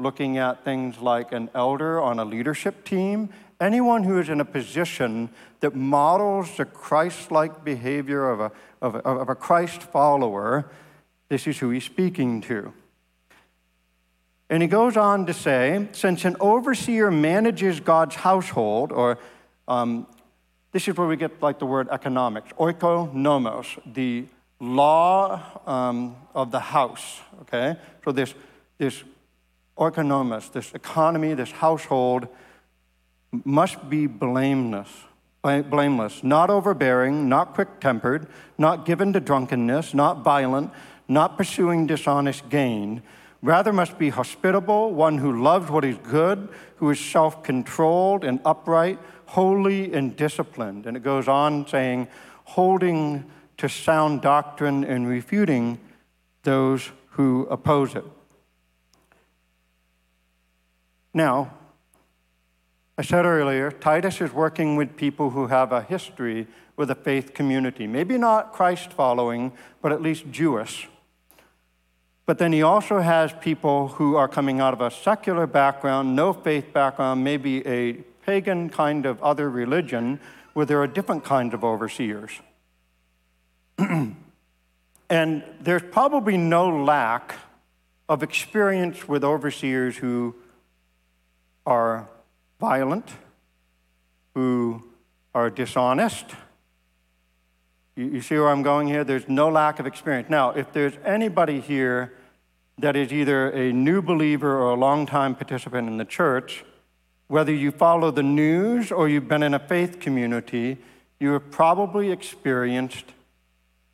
looking 0.00 0.38
at 0.38 0.64
things 0.64 0.98
like 0.98 1.32
an 1.32 1.50
elder 1.54 2.00
on 2.00 2.18
a 2.18 2.24
leadership 2.24 2.84
team, 2.84 3.28
anyone 3.60 4.02
who 4.04 4.18
is 4.18 4.28
in 4.28 4.40
a 4.40 4.44
position 4.44 5.28
that 5.60 5.74
models 5.74 6.56
the 6.56 6.64
Christ 6.64 7.30
like 7.30 7.64
behavior 7.64 8.30
of 8.30 8.40
a, 8.40 8.52
of, 8.80 8.94
a, 8.94 8.98
of 8.98 9.28
a 9.28 9.34
Christ 9.34 9.82
follower, 9.82 10.70
this 11.28 11.46
is 11.46 11.58
who 11.58 11.70
he's 11.70 11.84
speaking 11.84 12.40
to. 12.42 12.72
And 14.48 14.62
he 14.62 14.68
goes 14.68 14.96
on 14.96 15.26
to 15.26 15.32
say, 15.32 15.88
since 15.92 16.24
an 16.24 16.36
overseer 16.40 17.10
manages 17.10 17.78
God's 17.78 18.16
household, 18.16 18.90
or 18.90 19.18
um, 19.68 20.06
this 20.72 20.88
is 20.88 20.96
where 20.96 21.06
we 21.06 21.16
get 21.16 21.40
like 21.40 21.60
the 21.60 21.66
word 21.66 21.88
economics, 21.90 22.52
oikonomos, 22.54 23.78
the 23.94 24.26
law 24.58 25.60
um, 25.66 26.16
of 26.34 26.50
the 26.50 26.60
house. 26.60 27.20
Okay, 27.42 27.76
so 28.04 28.12
this 28.12 28.34
this 28.78 29.04
oikonomos, 29.80 30.52
this 30.52 30.72
economy, 30.74 31.34
this 31.34 31.50
household, 31.50 32.28
must 33.44 33.88
be 33.88 34.06
blameless, 34.06 34.90
blameless, 35.42 36.22
not 36.22 36.50
overbearing, 36.50 37.28
not 37.28 37.54
quick 37.54 37.80
tempered, 37.80 38.26
not 38.58 38.84
given 38.84 39.12
to 39.14 39.20
drunkenness, 39.20 39.94
not 39.94 40.22
violent, 40.22 40.70
not 41.08 41.38
pursuing 41.38 41.86
dishonest 41.86 42.48
gain. 42.50 43.02
Rather, 43.42 43.72
must 43.72 43.98
be 43.98 44.10
hospitable, 44.10 44.92
one 44.92 45.16
who 45.16 45.42
loves 45.42 45.70
what 45.70 45.84
is 45.84 45.96
good, 46.02 46.48
who 46.76 46.90
is 46.90 47.00
self 47.00 47.42
controlled 47.42 48.22
and 48.22 48.38
upright, 48.44 48.98
holy 49.26 49.94
and 49.94 50.14
disciplined. 50.14 50.86
And 50.86 50.96
it 50.96 51.02
goes 51.02 51.26
on 51.26 51.66
saying, 51.66 52.08
holding 52.44 53.24
to 53.56 53.68
sound 53.68 54.20
doctrine 54.20 54.84
and 54.84 55.08
refuting 55.08 55.78
those 56.42 56.90
who 57.10 57.46
oppose 57.50 57.94
it. 57.94 58.04
Now, 61.12 61.52
I 62.96 63.02
said 63.02 63.24
earlier, 63.24 63.70
Titus 63.70 64.20
is 64.20 64.32
working 64.32 64.76
with 64.76 64.96
people 64.96 65.30
who 65.30 65.46
have 65.46 65.72
a 65.72 65.82
history 65.82 66.46
with 66.76 66.90
a 66.90 66.94
faith 66.94 67.34
community. 67.34 67.86
Maybe 67.86 68.18
not 68.18 68.52
Christ 68.52 68.92
following, 68.92 69.52
but 69.82 69.90
at 69.90 70.02
least 70.02 70.30
Jewish. 70.30 70.88
But 72.26 72.38
then 72.38 72.52
he 72.52 72.62
also 72.62 73.00
has 73.00 73.32
people 73.40 73.88
who 73.88 74.14
are 74.16 74.28
coming 74.28 74.60
out 74.60 74.72
of 74.72 74.80
a 74.80 74.90
secular 74.90 75.46
background, 75.46 76.14
no 76.14 76.32
faith 76.32 76.72
background, 76.72 77.24
maybe 77.24 77.66
a 77.66 77.94
pagan 78.24 78.70
kind 78.70 79.04
of 79.04 79.20
other 79.22 79.50
religion, 79.50 80.20
where 80.52 80.66
there 80.66 80.80
are 80.80 80.86
different 80.86 81.24
kinds 81.24 81.54
of 81.54 81.64
overseers. 81.64 82.30
and 83.78 85.44
there's 85.60 85.82
probably 85.90 86.36
no 86.36 86.68
lack 86.68 87.34
of 88.08 88.22
experience 88.22 89.08
with 89.08 89.24
overseers 89.24 89.96
who 89.96 90.34
are 91.70 92.08
violent, 92.58 93.08
who 94.34 94.82
are 95.34 95.48
dishonest, 95.48 96.26
You, 97.96 98.06
you 98.06 98.22
see 98.22 98.36
where 98.36 98.48
I'm 98.48 98.62
going 98.62 98.88
here? 98.88 99.04
There's 99.04 99.28
no 99.28 99.50
lack 99.50 99.78
of 99.78 99.86
experience. 99.86 100.30
Now, 100.30 100.50
if 100.50 100.72
there's 100.72 100.94
anybody 101.04 101.60
here 101.60 102.14
that 102.78 102.96
is 102.96 103.12
either 103.12 103.50
a 103.50 103.72
new 103.72 104.00
believer 104.00 104.58
or 104.58 104.70
a 104.70 104.74
longtime 104.74 105.34
participant 105.34 105.86
in 105.86 105.98
the 105.98 106.06
church, 106.06 106.64
whether 107.28 107.52
you 107.52 107.70
follow 107.70 108.10
the 108.10 108.22
news 108.22 108.90
or 108.90 109.08
you've 109.08 109.28
been 109.28 109.42
in 109.42 109.52
a 109.52 109.58
faith 109.58 110.00
community, 110.00 110.78
you 111.18 111.32
have 111.32 111.50
probably 111.50 112.10
experienced 112.10 113.04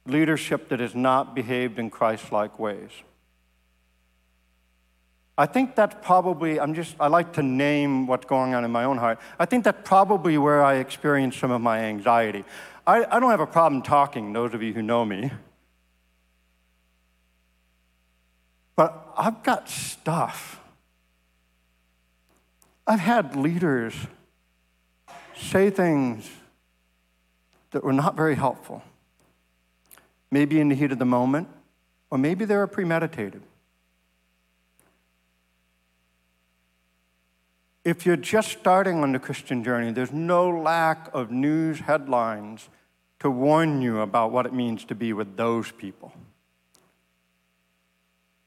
leadership 0.06 0.68
that 0.68 0.78
has 0.78 0.95
not 0.95 1.35
behaved 1.35 1.78
in 1.78 1.90
Christ 1.90 2.30
like 2.30 2.59
ways. 2.61 2.90
I 5.38 5.45
think 5.45 5.75
that's 5.75 5.95
probably, 6.00 6.59
I'm 6.59 6.75
just, 6.75 6.97
I 6.99 7.09
like 7.09 7.35
to 7.35 7.43
name 7.43 8.07
what's 8.07 8.25
going 8.25 8.55
on 8.55 8.64
in 8.64 8.71
my 8.71 8.85
own 8.85 8.97
heart. 8.97 9.19
I 9.38 9.45
think 9.45 9.64
that's 9.64 9.87
probably 9.87 10.38
where 10.38 10.64
I 10.64 10.76
experience 10.76 11.37
some 11.37 11.50
of 11.50 11.61
my 11.61 11.81
anxiety. 11.81 12.45
I, 12.87 13.05
I 13.05 13.21
don't 13.21 13.31
have 13.31 13.40
a 13.40 13.47
problem 13.47 13.83
talking, 13.83 14.33
those 14.33 14.55
of 14.55 14.62
you 14.62 14.73
who 14.73 14.81
know 14.81 15.05
me. 15.05 15.31
But 18.76 19.12
I've 19.16 19.43
got 19.43 19.69
stuff. 19.69 20.61
I've 22.87 23.00
had 23.00 23.37
leaders 23.37 23.95
say 25.37 25.69
things 25.69 26.31
that 27.73 27.85
were 27.85 27.93
not 27.93 28.16
very 28.16 28.37
helpful. 28.37 28.83
Maybe 30.31 30.61
in 30.61 30.69
the 30.69 30.75
heat 30.75 30.93
of 30.93 30.99
the 30.99 31.05
moment, 31.05 31.49
or 32.11 32.16
maybe 32.16 32.47
they 32.47 32.57
were 32.57 32.66
premeditated. 32.66 33.43
If 37.87 38.05
you're 38.05 38.16
just 38.16 38.50
starting 38.50 39.05
on 39.05 39.12
the 39.12 39.21
Christian 39.21 39.62
journey, 39.62 39.93
there's 39.93 40.11
no 40.11 40.49
lack 40.49 41.09
of 41.14 41.31
news 41.31 41.78
headlines 41.78 42.69
to 43.21 43.31
warn 43.31 43.81
you 43.81 44.00
about 44.00 44.33
what 44.33 44.45
it 44.45 44.52
means 44.52 44.85
to 44.87 44.97
be 44.97 45.12
with 45.12 45.37
those 45.37 45.71
people. 45.71 46.12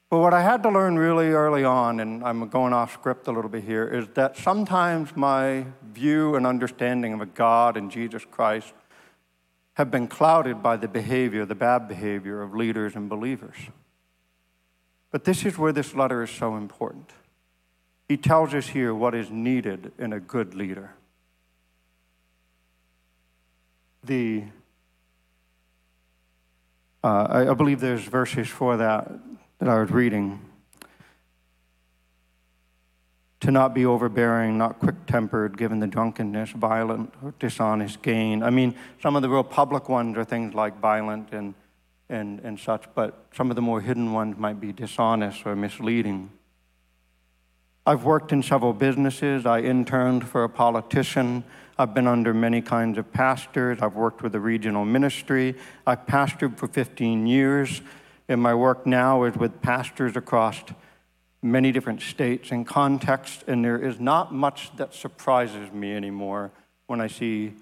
But 0.09 0.17
what 0.17 0.33
I 0.33 0.41
had 0.41 0.61
to 0.63 0.69
learn 0.69 0.99
really 0.99 1.29
early 1.29 1.63
on, 1.63 2.01
and 2.01 2.21
I'm 2.21 2.49
going 2.49 2.73
off 2.73 2.91
script 2.91 3.29
a 3.29 3.31
little 3.31 3.49
bit 3.49 3.63
here, 3.63 3.87
is 3.87 4.09
that 4.15 4.35
sometimes 4.35 5.15
my 5.15 5.67
view 5.93 6.35
and 6.35 6.45
understanding 6.45 7.13
of 7.13 7.21
a 7.21 7.25
God 7.25 7.77
and 7.77 7.89
Jesus 7.89 8.25
Christ 8.25 8.73
have 9.75 9.89
been 9.89 10.09
clouded 10.09 10.61
by 10.61 10.75
the 10.75 10.89
behavior, 10.89 11.45
the 11.45 11.55
bad 11.55 11.87
behavior 11.87 12.41
of 12.41 12.53
leaders 12.53 12.93
and 12.93 13.07
believers. 13.07 13.55
But 15.11 15.23
this 15.23 15.45
is 15.45 15.57
where 15.57 15.71
this 15.71 15.95
letter 15.95 16.23
is 16.23 16.29
so 16.29 16.57
important. 16.57 17.13
He 18.09 18.17
tells 18.17 18.55
us 18.55 18.67
here 18.67 18.93
what 18.93 19.13
is 19.13 19.29
needed 19.29 19.91
in 19.99 20.13
a 20.13 20.19
good 20.19 20.55
leader. 20.55 20.95
The 24.03 24.45
uh, 27.03 27.27
I, 27.29 27.51
I 27.51 27.53
believe 27.53 27.79
there's 27.79 28.03
verses 28.03 28.47
for 28.47 28.77
that 28.77 29.11
that 29.59 29.69
I 29.69 29.79
was 29.79 29.91
reading. 29.91 30.41
To 33.41 33.51
not 33.51 33.73
be 33.73 33.85
overbearing, 33.85 34.57
not 34.57 34.79
quick 34.79 35.05
tempered, 35.05 35.57
given 35.57 35.79
the 35.79 35.87
drunkenness, 35.87 36.51
violent, 36.51 37.13
or 37.23 37.33
dishonest 37.39 38.01
gain. 38.01 38.41
I 38.43 38.49
mean, 38.49 38.75
some 39.01 39.15
of 39.15 39.21
the 39.21 39.29
real 39.29 39.43
public 39.43 39.87
ones 39.87 40.17
are 40.17 40.25
things 40.25 40.53
like 40.53 40.77
violent 40.79 41.31
and, 41.31 41.53
and, 42.09 42.41
and 42.41 42.59
such, 42.59 42.83
but 42.95 43.27
some 43.33 43.49
of 43.49 43.55
the 43.55 43.61
more 43.61 43.79
hidden 43.79 44.11
ones 44.11 44.37
might 44.37 44.59
be 44.59 44.73
dishonest 44.73 45.45
or 45.45 45.55
misleading. 45.55 46.31
I've 47.85 48.03
worked 48.03 48.31
in 48.31 48.43
several 48.43 48.73
businesses. 48.73 49.45
I 49.45 49.61
interned 49.61 50.27
for 50.27 50.43
a 50.43 50.49
politician. 50.49 51.43
I've 51.77 51.93
been 51.93 52.07
under 52.07 52.33
many 52.33 52.61
kinds 52.61 52.97
of 52.97 53.11
pastors. 53.11 53.79
I've 53.81 53.95
worked 53.95 54.21
with 54.21 54.35
a 54.35 54.39
regional 54.39 54.85
ministry. 54.85 55.55
I've 55.87 56.05
pastored 56.05 56.57
for 56.57 56.67
15 56.67 57.25
years. 57.25 57.81
And 58.27 58.41
my 58.41 58.53
work 58.53 58.85
now 58.85 59.23
is 59.23 59.35
with 59.35 59.61
pastors 59.61 60.15
across 60.15 60.61
many 61.41 61.71
different 61.71 62.01
states 62.01 62.51
and 62.51 62.67
contexts. 62.67 63.43
And 63.47 63.63
there 63.63 63.79
is 63.79 63.99
not 63.99 64.33
much 64.33 64.75
that 64.75 64.93
surprises 64.93 65.71
me 65.71 65.95
anymore 65.95 66.51
when 66.87 66.99
I 67.01 67.07
see 67.07 67.53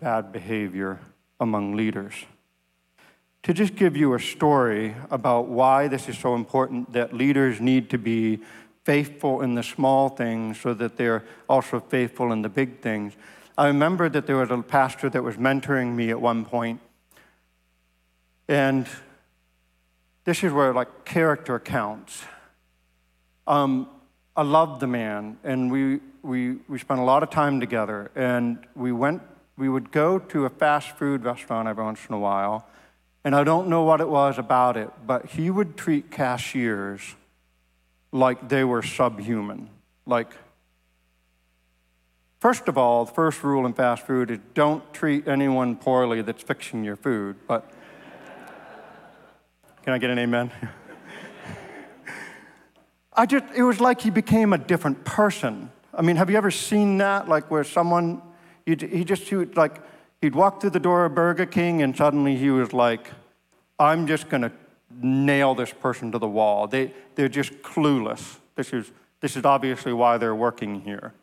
bad 0.00 0.32
behavior 0.32 0.98
among 1.38 1.76
leaders. 1.76 2.14
To 3.44 3.54
just 3.54 3.76
give 3.76 3.96
you 3.96 4.14
a 4.14 4.20
story 4.20 4.94
about 5.10 5.48
why 5.48 5.88
this 5.88 6.08
is 6.08 6.18
so 6.18 6.34
important 6.34 6.92
that 6.92 7.14
leaders 7.14 7.60
need 7.60 7.90
to 7.90 7.98
be 7.98 8.40
faithful 8.90 9.40
in 9.40 9.54
the 9.54 9.62
small 9.62 10.08
things 10.08 10.58
so 10.60 10.74
that 10.74 10.96
they're 10.96 11.22
also 11.48 11.78
faithful 11.78 12.32
in 12.32 12.42
the 12.42 12.48
big 12.48 12.80
things. 12.80 13.12
I 13.56 13.68
remember 13.68 14.08
that 14.08 14.26
there 14.26 14.38
was 14.38 14.50
a 14.50 14.60
pastor 14.62 15.08
that 15.10 15.22
was 15.22 15.36
mentoring 15.36 15.94
me 15.94 16.10
at 16.10 16.20
one 16.20 16.44
point, 16.44 16.80
and 18.48 18.88
this 20.24 20.42
is 20.42 20.52
where 20.52 20.74
like 20.74 21.04
character 21.04 21.60
counts. 21.60 22.24
Um, 23.46 23.88
I 24.36 24.42
loved 24.42 24.80
the 24.80 24.88
man, 24.88 25.38
and 25.44 25.70
we, 25.70 26.00
we, 26.22 26.56
we 26.66 26.80
spent 26.80 26.98
a 26.98 27.04
lot 27.04 27.22
of 27.22 27.30
time 27.30 27.60
together, 27.60 28.10
and 28.16 28.58
we 28.74 28.90
went, 28.90 29.22
we 29.56 29.68
would 29.68 29.92
go 29.92 30.18
to 30.18 30.46
a 30.46 30.50
fast 30.50 30.98
food 30.98 31.22
restaurant 31.22 31.68
every 31.68 31.84
once 31.84 32.00
in 32.08 32.14
a 32.16 32.18
while, 32.18 32.66
and 33.22 33.36
I 33.36 33.44
don't 33.44 33.68
know 33.68 33.84
what 33.84 34.00
it 34.00 34.08
was 34.08 34.36
about 34.36 34.76
it, 34.76 34.90
but 35.06 35.26
he 35.26 35.48
would 35.48 35.76
treat 35.76 36.10
cashiers 36.10 37.14
like 38.12 38.48
they 38.48 38.64
were 38.64 38.82
subhuman. 38.82 39.68
Like, 40.06 40.32
first 42.40 42.68
of 42.68 42.76
all, 42.76 43.04
the 43.04 43.12
first 43.12 43.42
rule 43.44 43.66
in 43.66 43.72
fast 43.72 44.06
food 44.06 44.30
is 44.30 44.38
don't 44.54 44.92
treat 44.92 45.28
anyone 45.28 45.76
poorly 45.76 46.22
that's 46.22 46.42
fixing 46.42 46.84
your 46.84 46.96
food. 46.96 47.36
But 47.46 47.70
can 49.84 49.92
I 49.92 49.98
get 49.98 50.10
an 50.10 50.18
amen? 50.18 50.50
I 53.12 53.26
just, 53.26 53.44
it 53.54 53.62
was 53.62 53.80
like 53.80 54.00
he 54.00 54.10
became 54.10 54.52
a 54.52 54.58
different 54.58 55.04
person. 55.04 55.70
I 55.92 56.02
mean, 56.02 56.16
have 56.16 56.30
you 56.30 56.36
ever 56.36 56.50
seen 56.50 56.98
that? 56.98 57.28
Like 57.28 57.50
where 57.50 57.64
someone, 57.64 58.22
he 58.64 58.76
just, 58.76 59.24
he 59.24 59.36
would, 59.36 59.56
like, 59.56 59.82
he'd 60.22 60.34
walk 60.34 60.60
through 60.60 60.70
the 60.70 60.80
door 60.80 61.04
of 61.04 61.14
Burger 61.14 61.46
King 61.46 61.82
and 61.82 61.96
suddenly 61.96 62.36
he 62.36 62.50
was 62.50 62.72
like, 62.72 63.10
I'm 63.78 64.06
just 64.06 64.28
going 64.28 64.42
to 64.42 64.52
nail 65.02 65.54
this 65.54 65.72
person 65.72 66.12
to 66.12 66.18
the 66.18 66.28
wall. 66.28 66.66
They, 66.66 66.92
they're 67.14 67.28
just 67.28 67.62
clueless. 67.62 68.38
This 68.56 68.72
is, 68.72 68.90
this 69.20 69.36
is 69.36 69.44
obviously 69.44 69.92
why 69.92 70.18
they're 70.18 70.34
working 70.34 70.80
here. 70.82 71.14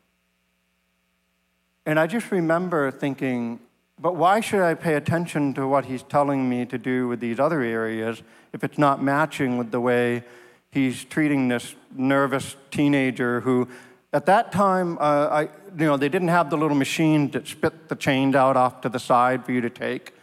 And 1.85 1.99
I 1.99 2.07
just 2.07 2.31
remember 2.31 2.91
thinking, 2.91 3.59
but 3.99 4.15
why 4.15 4.41
should 4.41 4.61
I 4.61 4.73
pay 4.73 4.95
attention 4.95 5.53
to 5.55 5.67
what 5.67 5.85
he's 5.85 6.03
telling 6.03 6.49
me 6.49 6.65
to 6.65 6.77
do 6.77 7.07
with 7.07 7.19
these 7.19 7.39
other 7.39 7.61
areas 7.61 8.21
if 8.53 8.63
it's 8.63 8.77
not 8.77 9.01
matching 9.01 9.57
with 9.57 9.71
the 9.71 9.79
way 9.79 10.23
he's 10.71 11.03
treating 11.03 11.47
this 11.47 11.75
nervous 11.95 12.55
teenager 12.71 13.41
who, 13.41 13.67
at 14.13 14.25
that 14.25 14.51
time, 14.51 14.97
uh, 14.99 15.27
I, 15.31 15.41
you 15.77 15.85
know, 15.85 15.97
they 15.97 16.09
didn't 16.09 16.27
have 16.27 16.49
the 16.49 16.57
little 16.57 16.77
machine 16.77 17.31
that 17.31 17.47
spit 17.47 17.87
the 17.87 17.95
change 17.95 18.35
out 18.35 18.57
off 18.57 18.81
to 18.81 18.89
the 18.89 18.99
side 18.99 19.45
for 19.45 19.51
you 19.51 19.61
to 19.61 19.69
take 19.69 20.13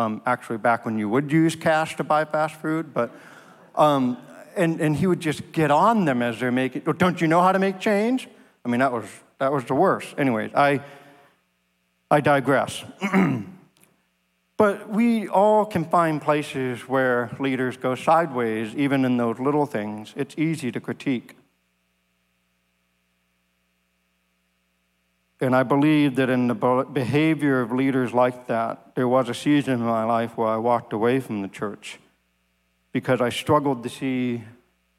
um, 0.00 0.22
actually 0.24 0.58
back 0.58 0.84
when 0.84 0.98
you 0.98 1.08
would 1.08 1.30
use 1.30 1.54
cash 1.54 1.96
to 1.96 2.04
buy 2.04 2.24
fast 2.24 2.56
food, 2.56 2.94
but 2.94 3.10
um, 3.74 4.16
and, 4.56 4.80
and 4.80 4.96
he 4.96 5.06
would 5.06 5.20
just 5.20 5.52
get 5.52 5.70
on 5.70 6.04
them 6.04 6.22
as 6.22 6.40
they're 6.40 6.52
making, 6.52 6.82
oh, 6.86 6.92
don't 6.92 7.20
you 7.20 7.26
know 7.26 7.42
how 7.42 7.52
to 7.52 7.58
make 7.58 7.78
change? 7.78 8.28
I 8.64 8.68
mean, 8.68 8.80
that 8.80 8.92
was, 8.92 9.04
that 9.38 9.52
was 9.52 9.64
the 9.64 9.74
worst. 9.74 10.14
Anyways, 10.18 10.52
I, 10.54 10.80
I 12.10 12.20
digress. 12.20 12.84
but 14.56 14.90
we 14.90 15.28
all 15.28 15.64
can 15.64 15.84
find 15.84 16.20
places 16.20 16.80
where 16.88 17.30
leaders 17.38 17.76
go 17.76 17.94
sideways, 17.94 18.74
even 18.74 19.04
in 19.04 19.16
those 19.16 19.38
little 19.38 19.66
things. 19.66 20.12
It's 20.16 20.34
easy 20.36 20.72
to 20.72 20.80
critique. 20.80 21.36
And 25.40 25.56
I 25.56 25.62
believe 25.62 26.16
that 26.16 26.28
in 26.28 26.48
the 26.48 26.86
behavior 26.92 27.62
of 27.62 27.72
leaders 27.72 28.12
like 28.12 28.46
that, 28.48 28.94
there 28.94 29.08
was 29.08 29.30
a 29.30 29.34
season 29.34 29.74
in 29.74 29.80
my 29.80 30.04
life 30.04 30.36
where 30.36 30.48
I 30.48 30.58
walked 30.58 30.92
away 30.92 31.18
from 31.20 31.40
the 31.40 31.48
church 31.48 31.98
because 32.92 33.22
I 33.22 33.30
struggled 33.30 33.82
to 33.84 33.88
see 33.88 34.44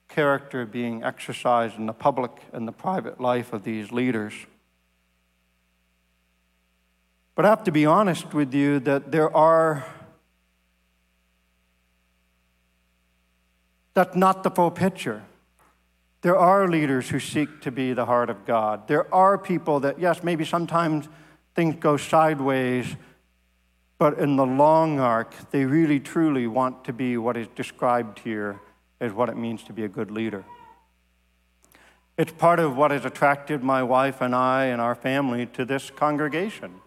character 0.09 0.65
being 0.65 1.03
exercised 1.03 1.77
in 1.77 1.85
the 1.85 1.93
public 1.93 2.31
and 2.53 2.67
the 2.67 2.71
private 2.71 3.21
life 3.21 3.53
of 3.53 3.63
these 3.63 3.91
leaders. 3.91 4.33
But 7.35 7.45
I 7.45 7.49
have 7.49 7.63
to 7.65 7.71
be 7.71 7.85
honest 7.85 8.33
with 8.33 8.53
you 8.53 8.79
that 8.81 9.11
there 9.11 9.35
are, 9.35 9.85
that's 13.93 14.15
not 14.15 14.43
the 14.43 14.49
full 14.49 14.71
picture. 14.71 15.23
There 16.21 16.37
are 16.37 16.67
leaders 16.67 17.09
who 17.09 17.19
seek 17.19 17.61
to 17.61 17.71
be 17.71 17.93
the 17.93 18.05
heart 18.05 18.29
of 18.29 18.45
God. 18.45 18.87
There 18.87 19.11
are 19.13 19.37
people 19.37 19.79
that, 19.79 19.99
yes, 19.99 20.23
maybe 20.23 20.45
sometimes 20.45 21.09
things 21.55 21.75
go 21.79 21.97
sideways, 21.97 22.95
but 23.97 24.19
in 24.19 24.35
the 24.35 24.45
long 24.45 24.99
arc, 24.99 25.33
they 25.51 25.65
really 25.65 25.99
truly 25.99 26.45
want 26.45 26.85
to 26.85 26.93
be 26.93 27.17
what 27.17 27.37
is 27.37 27.47
described 27.55 28.19
here 28.19 28.59
as 28.99 29.11
what 29.13 29.29
it 29.29 29.37
means 29.37 29.63
to 29.63 29.73
be 29.73 29.83
a 29.83 29.87
good 29.87 30.11
leader. 30.11 30.45
It's 32.17 32.31
part 32.31 32.59
of 32.59 32.77
what 32.77 32.91
has 32.91 33.03
attracted 33.03 33.63
my 33.63 33.81
wife 33.81 34.21
and 34.21 34.35
I 34.35 34.65
and 34.65 34.79
our 34.79 34.93
family 34.93 35.47
to 35.47 35.65
this 35.65 35.89
congregation. 35.89 36.81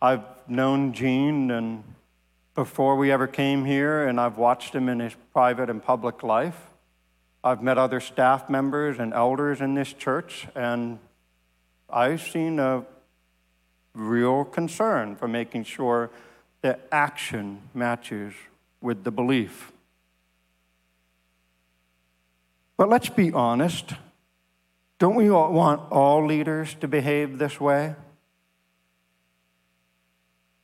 I've 0.00 0.22
known 0.46 0.92
Gene 0.92 1.50
and 1.50 1.82
before 2.54 2.96
we 2.96 3.10
ever 3.10 3.26
came 3.26 3.64
here, 3.64 4.06
and 4.06 4.20
I've 4.20 4.36
watched 4.36 4.74
him 4.74 4.88
in 4.88 5.00
his 5.00 5.14
private 5.32 5.70
and 5.70 5.82
public 5.82 6.22
life. 6.22 6.69
I've 7.42 7.62
met 7.62 7.78
other 7.78 8.00
staff 8.00 8.50
members 8.50 8.98
and 8.98 9.14
elders 9.14 9.60
in 9.60 9.74
this 9.74 9.92
church, 9.92 10.46
and 10.54 10.98
I've 11.88 12.22
seen 12.22 12.58
a 12.58 12.84
real 13.94 14.44
concern 14.44 15.16
for 15.16 15.26
making 15.26 15.64
sure 15.64 16.10
that 16.62 16.86
action 16.92 17.62
matches 17.72 18.34
with 18.82 19.04
the 19.04 19.10
belief. 19.10 19.72
But 22.76 22.88
let's 22.88 23.08
be 23.08 23.32
honest. 23.32 23.94
Don't 24.98 25.14
we 25.14 25.30
all 25.30 25.52
want 25.52 25.90
all 25.90 26.26
leaders 26.26 26.74
to 26.80 26.88
behave 26.88 27.38
this 27.38 27.58
way? 27.58 27.94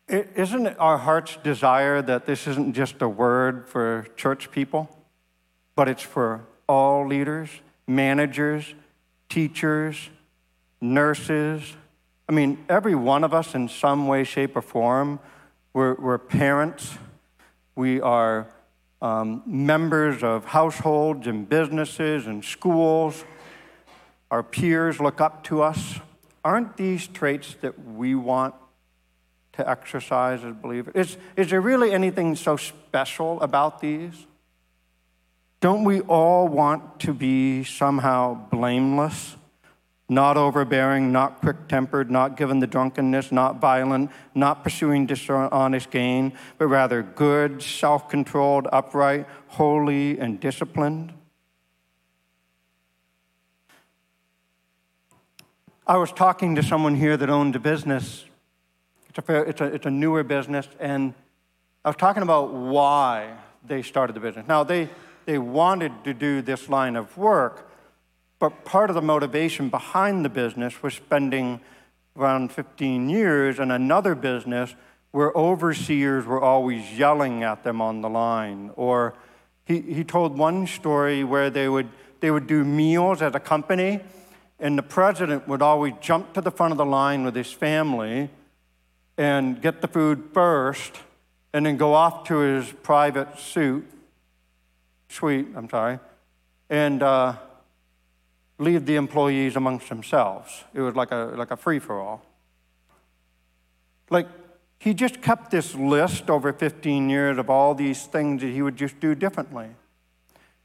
Isn't 0.09 0.67
it 0.67 0.77
our 0.79 0.99
heart's 0.99 1.37
desire 1.37 2.01
that 2.03 2.27
this 2.27 2.47
isn't 2.47 2.75
just 2.75 3.01
a 3.01 3.09
word 3.09 3.67
for 3.67 4.07
church 4.15 4.51
people, 4.51 4.89
but 5.75 5.89
it's 5.89 6.03
for 6.03 6.45
all 6.69 7.07
leaders, 7.07 7.49
managers, 7.87 8.75
teachers, 9.29 10.11
nurses? 10.81 11.77
I 12.29 12.33
mean, 12.33 12.65
every 12.69 12.95
one 12.95 13.25
of 13.25 13.33
us 13.33 13.55
in 13.55 13.69
some 13.69 14.07
way, 14.07 14.25
shape, 14.25 14.57
or 14.57 14.63
form, 14.63 15.21
we're, 15.73 15.95
we're 15.95 16.19
parents, 16.19 16.97
we 17.75 18.01
are 18.01 18.49
um, 19.03 19.43
members 19.47 20.23
of 20.23 20.47
households 20.47 21.27
and 21.27 21.49
businesses 21.49 22.27
and 22.27 22.45
schools. 22.45 23.25
Our 24.31 24.43
peers 24.43 25.01
look 25.01 25.21
up 25.21 25.45
to 25.45 25.63
us. 25.63 26.01
Aren't 26.45 26.77
these 26.77 27.07
traits 27.07 27.57
that 27.61 27.79
we 27.87 28.15
want 28.15 28.55
to 29.53 29.69
exercise 29.69 30.45
as 30.45 30.55
believers? 30.55 30.95
Is, 30.95 31.17
is 31.37 31.51
there 31.51 31.61
really 31.61 31.93
anything 31.93 32.37
so 32.37 32.57
special 32.57 33.41
about 33.41 33.81
these? 33.81 34.27
Don't 35.61 35.85
we 35.85 36.01
all 36.03 36.49
want 36.49 37.01
to 37.01 37.15
be 37.15 37.65
somehow 37.65 38.35
blameless, 38.51 39.37
not 40.09 40.37
overbearing, 40.37 41.11
not 41.13 41.41
quick 41.41 41.69
tempered, 41.69 42.11
not 42.11 42.37
given 42.37 42.61
the 42.61 42.67
drunkenness, 42.67 43.33
not 43.33 43.61
violent, 43.61 44.11
not 44.35 44.63
pursuing 44.63 45.07
dishonest 45.07 45.91
gain, 45.91 46.33
but 46.59 46.67
rather 46.67 47.03
good, 47.03 47.63
self 47.63 48.09
controlled, 48.09 48.69
upright, 48.73 49.27
holy, 49.49 50.19
and 50.19 50.39
disciplined? 50.39 51.13
I 55.87 55.97
was 55.97 56.13
talking 56.13 56.57
to 56.57 56.63
someone 56.63 56.97
here 56.97 57.17
that 57.17 57.31
owned 57.31 57.57
a 57.57 57.61
business 57.61 58.27
it's 59.17 59.29
a, 59.29 59.43
it's, 59.43 59.61
a, 59.61 59.65
it's 59.65 59.87
a 59.87 59.91
newer 59.91 60.23
business, 60.25 60.69
and 60.79 61.15
I 61.85 61.89
was 61.89 61.97
talking 61.97 62.23
about 62.23 62.53
why 62.53 63.35
they 63.67 63.83
started 63.83 64.15
the 64.15 64.21
business. 64.21 64.47
Now, 64.47 64.63
they, 64.63 64.91
they 65.27 65.39
wanted 65.39 66.05
to 66.05 66.15
do 66.15 66.41
this 66.41 66.69
line 66.69 66.97
of 66.97 67.17
work, 67.19 67.69
but 68.39 68.65
part 68.65 68.91
of 68.91 68.95
the 68.95 69.03
motivation 69.03 69.69
behind 69.69 70.25
the 70.25 70.29
business 70.29 70.83
was 70.83 70.95
spending 70.95 71.61
around 72.17 72.51
15 72.53 73.11
years 73.11 73.59
in 73.59 73.71
another 73.71 74.15
business 74.15 74.75
where 75.11 75.33
overseers 75.37 76.25
were 76.25 76.41
always 76.41 76.99
yelling 76.99 77.43
at 77.43 77.65
them 77.65 77.81
on 77.81 78.01
the 78.01 78.09
line. 78.09 78.71
Or 78.77 79.15
he, 79.65 79.81
he 79.81 80.05
told 80.05 80.39
one 80.39 80.67
story 80.67 81.25
where 81.25 81.51
they 81.51 81.69
would, 81.69 81.89
they 82.21 82.31
would 82.31 82.47
do 82.47 82.65
meals 82.65 83.23
at 83.23 83.35
a 83.35 83.41
company, 83.41 84.01
and 84.59 84.79
the 84.79 84.83
president 84.83 85.49
would 85.49 85.63
always 85.63 85.95
jump 86.01 86.33
to 86.35 86.41
the 86.41 86.51
front 86.51 86.73
of 86.73 86.79
the 86.79 86.87
line 86.87 87.25
with 87.25 87.35
his 87.35 87.53
family 87.53 88.31
and 89.19 89.61
get 89.61 89.81
the 89.81 89.89
food 89.89 90.31
first 90.33 91.01
and 91.53 91.65
then 91.65 91.77
go 91.77 91.95
off 91.95 92.25
to 92.25 92.39
his 92.39 92.71
private 92.83 93.39
suite, 93.39 93.85
suite, 95.09 95.49
I'm 95.55 95.69
sorry, 95.69 95.99
and 96.69 97.03
uh, 97.03 97.37
leave 98.59 98.87
the 98.87 98.97
employees 98.97 99.57
amongst 99.57 99.89
themselves. 99.89 100.65
It 100.75 100.81
was 100.81 100.95
like 100.95 101.13
a, 101.13 101.33
like 101.37 101.51
a 101.51 101.57
free 101.57 101.79
for 101.79 102.01
all. 102.01 102.25
Like, 104.11 104.29
he 104.79 104.95
just 104.95 105.23
kept 105.23 105.51
this 105.51 105.75
list 105.75 106.31
over 106.31 106.53
15 106.53 107.09
years 107.09 107.39
of 107.39 107.51
all 107.51 107.75
these 107.75 108.05
things 108.07 108.43
that 108.43 108.49
he 108.49 108.63
would 108.63 108.77
just 108.77 109.01
do 109.01 109.15
differently. 109.15 109.67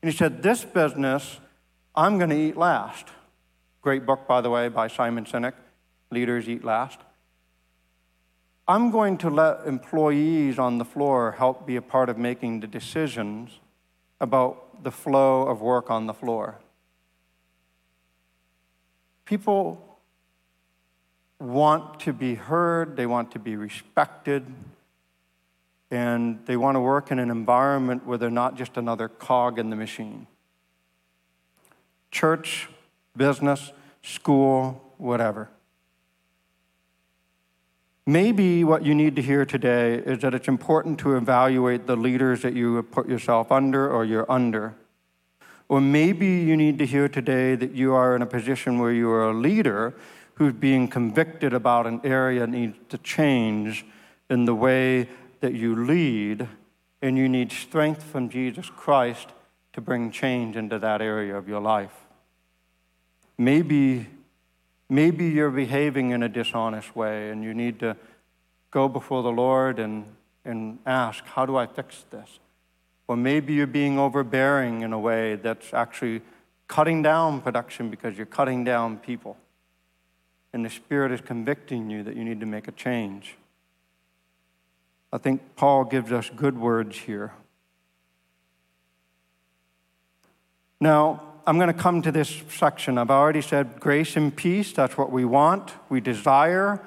And 0.01 0.11
he 0.11 0.15
said, 0.15 0.43
This 0.43 0.63
business, 0.63 1.39
I'm 1.95 2.17
going 2.17 2.29
to 2.29 2.35
eat 2.35 2.57
last. 2.57 3.07
Great 3.81 4.05
book, 4.05 4.27
by 4.27 4.41
the 4.41 4.49
way, 4.49 4.67
by 4.67 4.87
Simon 4.87 5.25
Sinek 5.25 5.53
Leaders 6.11 6.47
Eat 6.47 6.63
Last. 6.63 6.99
I'm 8.67 8.91
going 8.91 9.17
to 9.19 9.29
let 9.29 9.65
employees 9.65 10.59
on 10.59 10.77
the 10.77 10.85
floor 10.85 11.31
help 11.31 11.65
be 11.65 11.75
a 11.75 11.81
part 11.81 12.09
of 12.09 12.17
making 12.17 12.59
the 12.59 12.67
decisions 12.67 13.59
about 14.21 14.83
the 14.83 14.91
flow 14.91 15.41
of 15.47 15.61
work 15.61 15.89
on 15.89 16.05
the 16.05 16.13
floor. 16.13 16.59
People 19.25 19.99
want 21.39 21.99
to 22.01 22.13
be 22.13 22.35
heard, 22.35 22.95
they 22.95 23.07
want 23.07 23.31
to 23.31 23.39
be 23.39 23.55
respected, 23.55 24.45
and 25.89 26.39
they 26.45 26.55
want 26.55 26.75
to 26.75 26.79
work 26.79 27.11
in 27.11 27.17
an 27.17 27.31
environment 27.31 28.05
where 28.05 28.17
they're 28.17 28.29
not 28.29 28.55
just 28.55 28.77
another 28.77 29.09
cog 29.09 29.57
in 29.57 29.71
the 29.71 29.75
machine. 29.75 30.27
Church, 32.11 32.69
business, 33.17 33.71
school, 34.03 34.93
whatever. 34.97 35.49
Maybe 38.11 38.65
what 38.65 38.83
you 38.83 38.93
need 38.93 39.15
to 39.15 39.21
hear 39.21 39.45
today 39.45 39.93
is 39.95 40.19
that 40.19 40.33
it's 40.33 40.49
important 40.49 40.99
to 40.99 41.15
evaluate 41.15 41.87
the 41.87 41.95
leaders 41.95 42.41
that 42.41 42.53
you 42.53 42.75
have 42.75 42.91
put 42.91 43.07
yourself 43.07 43.53
under 43.53 43.89
or 43.89 44.03
you're 44.03 44.29
under. 44.29 44.75
Or 45.69 45.79
maybe 45.79 46.27
you 46.27 46.57
need 46.57 46.77
to 46.79 46.85
hear 46.85 47.07
today 47.07 47.55
that 47.55 47.71
you 47.71 47.93
are 47.93 48.13
in 48.13 48.21
a 48.21 48.25
position 48.25 48.79
where 48.79 48.91
you 48.91 49.09
are 49.09 49.29
a 49.29 49.33
leader 49.33 49.93
who's 50.33 50.51
being 50.51 50.89
convicted 50.89 51.53
about 51.53 51.87
an 51.87 52.01
area 52.03 52.41
that 52.41 52.49
needs 52.49 52.77
to 52.89 52.97
change 52.97 53.85
in 54.29 54.43
the 54.43 54.55
way 54.55 55.07
that 55.39 55.53
you 55.53 55.73
lead, 55.73 56.49
and 57.01 57.17
you 57.17 57.29
need 57.29 57.53
strength 57.53 58.03
from 58.03 58.27
Jesus 58.27 58.69
Christ 58.69 59.29
to 59.71 59.79
bring 59.79 60.11
change 60.11 60.57
into 60.57 60.77
that 60.79 61.01
area 61.01 61.37
of 61.37 61.47
your 61.47 61.61
life. 61.61 61.95
Maybe 63.37 64.07
Maybe 64.91 65.29
you're 65.29 65.51
behaving 65.51 66.11
in 66.11 66.21
a 66.21 66.27
dishonest 66.27 66.97
way 66.97 67.29
and 67.29 67.45
you 67.45 67.53
need 67.53 67.79
to 67.79 67.95
go 68.71 68.89
before 68.89 69.23
the 69.23 69.31
Lord 69.31 69.79
and, 69.79 70.03
and 70.43 70.79
ask, 70.85 71.25
How 71.27 71.45
do 71.45 71.55
I 71.55 71.65
fix 71.65 72.03
this? 72.11 72.39
Or 73.07 73.15
maybe 73.15 73.53
you're 73.53 73.67
being 73.67 73.97
overbearing 73.97 74.81
in 74.81 74.91
a 74.91 74.99
way 74.99 75.37
that's 75.37 75.73
actually 75.73 76.21
cutting 76.67 77.01
down 77.01 77.39
production 77.39 77.89
because 77.89 78.17
you're 78.17 78.25
cutting 78.25 78.65
down 78.65 78.97
people. 78.97 79.37
And 80.51 80.65
the 80.65 80.69
Spirit 80.69 81.13
is 81.13 81.21
convicting 81.21 81.89
you 81.89 82.03
that 82.03 82.17
you 82.17 82.25
need 82.25 82.41
to 82.41 82.45
make 82.45 82.67
a 82.67 82.73
change. 82.73 83.37
I 85.13 85.19
think 85.19 85.55
Paul 85.55 85.85
gives 85.85 86.11
us 86.11 86.29
good 86.35 86.57
words 86.57 86.97
here. 86.97 87.31
Now, 90.81 91.30
I'm 91.47 91.57
going 91.57 91.73
to 91.73 91.73
come 91.73 92.01
to 92.03 92.11
this 92.11 92.43
section. 92.49 92.97
I've 92.97 93.09
already 93.09 93.41
said 93.41 93.79
grace 93.79 94.15
and 94.15 94.35
peace, 94.35 94.73
that's 94.73 94.97
what 94.97 95.11
we 95.11 95.25
want, 95.25 95.73
we 95.89 95.99
desire. 95.99 96.81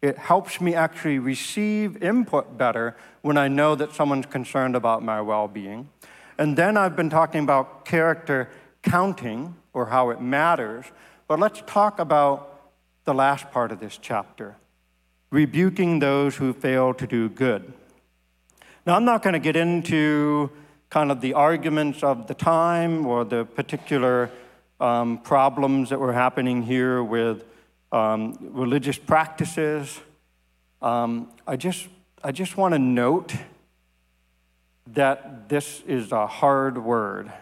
It 0.00 0.18
helps 0.18 0.60
me 0.60 0.74
actually 0.74 1.20
receive 1.20 2.02
input 2.02 2.58
better 2.58 2.96
when 3.20 3.38
I 3.38 3.46
know 3.46 3.76
that 3.76 3.92
someone's 3.92 4.26
concerned 4.26 4.74
about 4.74 5.02
my 5.02 5.20
well 5.20 5.46
being. 5.46 5.88
And 6.38 6.56
then 6.56 6.76
I've 6.76 6.96
been 6.96 7.10
talking 7.10 7.44
about 7.44 7.84
character 7.84 8.50
counting 8.82 9.54
or 9.72 9.86
how 9.86 10.10
it 10.10 10.20
matters. 10.20 10.86
But 11.28 11.38
let's 11.38 11.62
talk 11.66 12.00
about 12.00 12.72
the 13.04 13.14
last 13.14 13.50
part 13.52 13.70
of 13.70 13.78
this 13.78 13.96
chapter 13.96 14.56
rebuking 15.30 15.98
those 15.98 16.36
who 16.36 16.52
fail 16.52 16.92
to 16.92 17.06
do 17.06 17.28
good. 17.28 17.72
Now, 18.84 18.96
I'm 18.96 19.04
not 19.04 19.22
going 19.22 19.32
to 19.32 19.38
get 19.38 19.56
into 19.56 20.50
kind 20.92 21.10
of 21.10 21.22
the 21.22 21.32
arguments 21.32 22.02
of 22.02 22.26
the 22.26 22.34
time 22.34 23.06
or 23.06 23.24
the 23.24 23.46
particular 23.46 24.30
um, 24.78 25.16
problems 25.16 25.88
that 25.88 25.98
were 25.98 26.12
happening 26.12 26.62
here 26.62 27.02
with 27.02 27.44
um, 27.92 28.36
religious 28.42 28.98
practices. 28.98 30.00
Um, 30.82 31.30
I 31.46 31.56
just, 31.56 31.88
I 32.22 32.30
just 32.30 32.58
want 32.58 32.74
to 32.74 32.78
note 32.78 33.32
that 34.88 35.48
this 35.48 35.80
is 35.86 36.12
a 36.12 36.26
hard 36.26 36.76
word. 36.76 37.32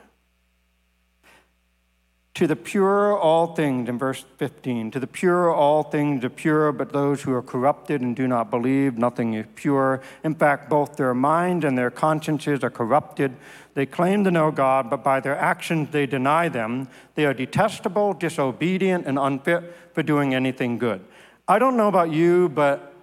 To 2.41 2.47
the 2.47 2.57
pure, 2.57 3.19
all 3.19 3.55
things, 3.55 3.87
in 3.87 3.99
verse 3.99 4.25
15. 4.39 4.93
To 4.93 4.99
the 4.99 5.07
pure, 5.07 5.53
all 5.53 5.83
things 5.83 6.25
are 6.25 6.31
pure, 6.31 6.73
but 6.73 6.91
those 6.91 7.21
who 7.21 7.35
are 7.35 7.43
corrupted 7.43 8.01
and 8.01 8.17
do 8.17 8.27
not 8.27 8.51
believe, 8.51 8.97
nothing 8.97 9.35
is 9.35 9.45
pure. 9.57 10.01
In 10.25 10.35
fact, 10.35 10.71
both 10.71 10.97
their 10.97 11.13
minds 11.13 11.67
and 11.67 11.77
their 11.77 11.91
consciences 11.91 12.65
are 12.65 12.71
corrupted. 12.71 13.37
They 13.75 13.85
claim 13.85 14.25
to 14.25 14.31
know 14.31 14.51
God, 14.51 14.89
but 14.89 15.05
by 15.05 15.21
their 15.21 15.37
actions 15.37 15.91
they 15.91 16.07
deny 16.07 16.49
them. 16.49 16.89
They 17.15 17.27
are 17.27 17.35
detestable, 17.35 18.15
disobedient, 18.15 19.05
and 19.07 19.19
unfit 19.19 19.77
for 19.93 20.03
doing 20.03 20.35
anything 20.35 20.79
good. 20.79 21.05
I 21.47 21.59
don't 21.59 21.77
know 21.77 21.89
about 21.89 22.11
you, 22.11 22.49
but 22.49 22.95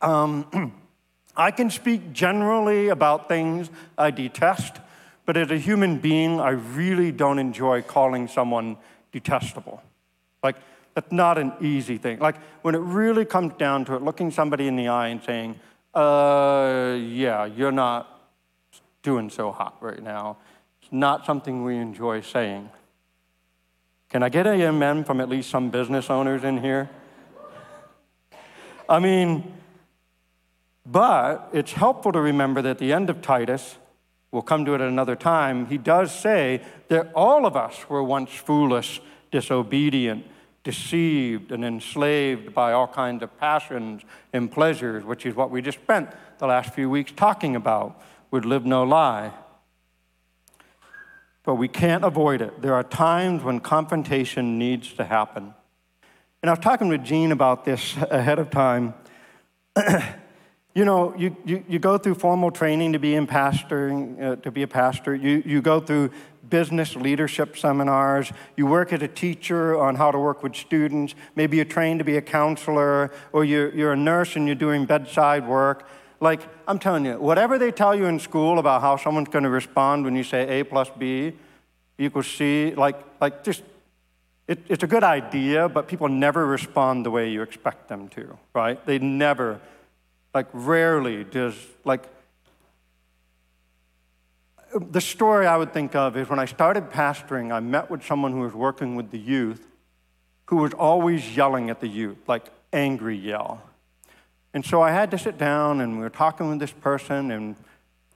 um, 0.00 0.72
I 1.36 1.50
can 1.50 1.70
speak 1.70 2.12
generally 2.12 2.90
about 2.90 3.26
things 3.26 3.68
I 3.98 4.12
detest, 4.12 4.78
but 5.26 5.36
as 5.36 5.50
a 5.50 5.58
human 5.58 5.98
being, 5.98 6.40
I 6.40 6.50
really 6.50 7.12
don't 7.12 7.38
enjoy 7.38 7.82
calling 7.82 8.28
someone 8.28 8.76
detestable. 9.12 9.82
Like, 10.42 10.56
that's 10.94 11.12
not 11.12 11.36
an 11.36 11.52
easy 11.60 11.98
thing. 11.98 12.20
Like, 12.20 12.36
when 12.62 12.74
it 12.74 12.80
really 12.80 13.24
comes 13.24 13.52
down 13.58 13.84
to 13.86 13.96
it, 13.96 14.02
looking 14.02 14.30
somebody 14.30 14.68
in 14.68 14.76
the 14.76 14.88
eye 14.88 15.08
and 15.08 15.22
saying, 15.22 15.60
uh, 15.94 16.96
yeah, 17.00 17.44
you're 17.44 17.72
not 17.72 18.30
doing 19.02 19.28
so 19.28 19.50
hot 19.50 19.76
right 19.80 20.02
now, 20.02 20.38
it's 20.80 20.92
not 20.92 21.26
something 21.26 21.64
we 21.64 21.76
enjoy 21.76 22.20
saying. 22.20 22.70
Can 24.08 24.22
I 24.22 24.28
get 24.28 24.46
a 24.46 24.52
amen 24.52 25.04
from 25.04 25.20
at 25.20 25.28
least 25.28 25.50
some 25.50 25.70
business 25.70 26.08
owners 26.08 26.44
in 26.44 26.58
here? 26.62 26.88
I 28.88 29.00
mean, 29.00 29.52
but 30.86 31.48
it's 31.52 31.72
helpful 31.72 32.12
to 32.12 32.20
remember 32.20 32.62
that 32.62 32.70
at 32.70 32.78
the 32.78 32.92
end 32.92 33.10
of 33.10 33.20
Titus, 33.20 33.76
we'll 34.30 34.42
come 34.42 34.64
to 34.64 34.74
it 34.74 34.80
at 34.80 34.88
another 34.88 35.16
time, 35.16 35.66
he 35.66 35.78
does 35.78 36.14
say 36.14 36.62
that 36.88 37.10
all 37.14 37.46
of 37.46 37.56
us 37.56 37.88
were 37.88 38.02
once 38.02 38.30
foolish, 38.30 39.00
disobedient, 39.30 40.24
deceived, 40.64 41.52
and 41.52 41.64
enslaved 41.64 42.52
by 42.52 42.72
all 42.72 42.88
kinds 42.88 43.22
of 43.22 43.38
passions 43.38 44.02
and 44.32 44.50
pleasures, 44.50 45.04
which 45.04 45.24
is 45.24 45.34
what 45.34 45.50
we 45.50 45.62
just 45.62 45.78
spent 45.78 46.10
the 46.38 46.46
last 46.46 46.74
few 46.74 46.90
weeks 46.90 47.12
talking 47.14 47.54
about, 47.54 48.02
would 48.30 48.44
live 48.44 48.66
no 48.66 48.82
lie. 48.82 49.32
But 51.44 51.54
we 51.54 51.68
can't 51.68 52.04
avoid 52.04 52.42
it. 52.42 52.60
There 52.60 52.74
are 52.74 52.82
times 52.82 53.44
when 53.44 53.60
confrontation 53.60 54.58
needs 54.58 54.92
to 54.94 55.04
happen. 55.04 55.54
And 56.42 56.50
I 56.50 56.52
was 56.52 56.58
talking 56.58 56.88
with 56.88 57.04
Gene 57.04 57.30
about 57.30 57.64
this 57.64 57.96
ahead 58.10 58.38
of 58.38 58.50
time. 58.50 58.94
you 60.76 60.84
know, 60.84 61.14
you, 61.16 61.34
you, 61.46 61.64
you 61.66 61.78
go 61.78 61.96
through 61.96 62.16
formal 62.16 62.50
training 62.50 62.92
to 62.92 62.98
be 62.98 63.14
in 63.14 63.26
pastoring, 63.26 64.22
uh, 64.22 64.36
to 64.36 64.50
be 64.50 64.60
a 64.60 64.68
pastor. 64.68 65.14
You, 65.14 65.42
you 65.46 65.62
go 65.62 65.80
through 65.80 66.10
business 66.50 66.94
leadership 66.94 67.56
seminars. 67.56 68.30
You 68.58 68.66
work 68.66 68.92
as 68.92 69.00
a 69.00 69.08
teacher 69.08 69.74
on 69.78 69.94
how 69.94 70.10
to 70.10 70.18
work 70.18 70.42
with 70.42 70.54
students. 70.54 71.14
Maybe 71.34 71.56
you're 71.56 71.64
trained 71.64 72.00
to 72.00 72.04
be 72.04 72.18
a 72.18 72.20
counselor, 72.20 73.10
or 73.32 73.42
you're, 73.42 73.74
you're 73.74 73.92
a 73.94 73.96
nurse 73.96 74.36
and 74.36 74.44
you're 74.46 74.54
doing 74.54 74.84
bedside 74.84 75.48
work. 75.48 75.88
Like, 76.20 76.42
I'm 76.68 76.78
telling 76.78 77.06
you, 77.06 77.18
whatever 77.18 77.58
they 77.58 77.72
tell 77.72 77.94
you 77.94 78.04
in 78.04 78.20
school 78.20 78.58
about 78.58 78.82
how 78.82 78.98
someone's 78.98 79.30
going 79.30 79.44
to 79.44 79.50
respond 79.50 80.04
when 80.04 80.14
you 80.14 80.24
say 80.24 80.60
A 80.60 80.64
plus 80.64 80.90
B 80.98 81.32
equals 81.96 82.26
C, 82.26 82.74
like, 82.74 83.02
like 83.18 83.42
just, 83.44 83.62
it, 84.46 84.58
it's 84.68 84.82
a 84.82 84.86
good 84.86 85.04
idea, 85.04 85.70
but 85.70 85.88
people 85.88 86.10
never 86.10 86.44
respond 86.44 87.06
the 87.06 87.10
way 87.10 87.30
you 87.30 87.40
expect 87.40 87.88
them 87.88 88.08
to, 88.08 88.36
right? 88.52 88.84
They 88.84 88.98
never 88.98 89.58
like, 90.36 90.48
rarely 90.52 91.24
does, 91.24 91.56
like, 91.86 92.02
the 94.78 95.00
story 95.00 95.46
I 95.46 95.56
would 95.56 95.72
think 95.72 95.94
of 95.94 96.14
is 96.14 96.28
when 96.28 96.38
I 96.38 96.44
started 96.44 96.90
pastoring, 96.90 97.50
I 97.54 97.60
met 97.60 97.88
with 97.90 98.04
someone 98.04 98.32
who 98.32 98.40
was 98.40 98.52
working 98.52 98.96
with 98.96 99.10
the 99.10 99.18
youth 99.18 99.66
who 100.48 100.56
was 100.56 100.74
always 100.74 101.34
yelling 101.34 101.70
at 101.70 101.80
the 101.80 101.88
youth, 101.88 102.18
like 102.28 102.44
angry 102.70 103.16
yell. 103.16 103.62
And 104.52 104.62
so 104.62 104.82
I 104.82 104.90
had 104.90 105.10
to 105.12 105.18
sit 105.18 105.38
down 105.38 105.80
and 105.80 105.96
we 105.96 106.00
were 106.00 106.10
talking 106.10 106.50
with 106.50 106.58
this 106.58 106.72
person 106.72 107.30
and 107.30 107.56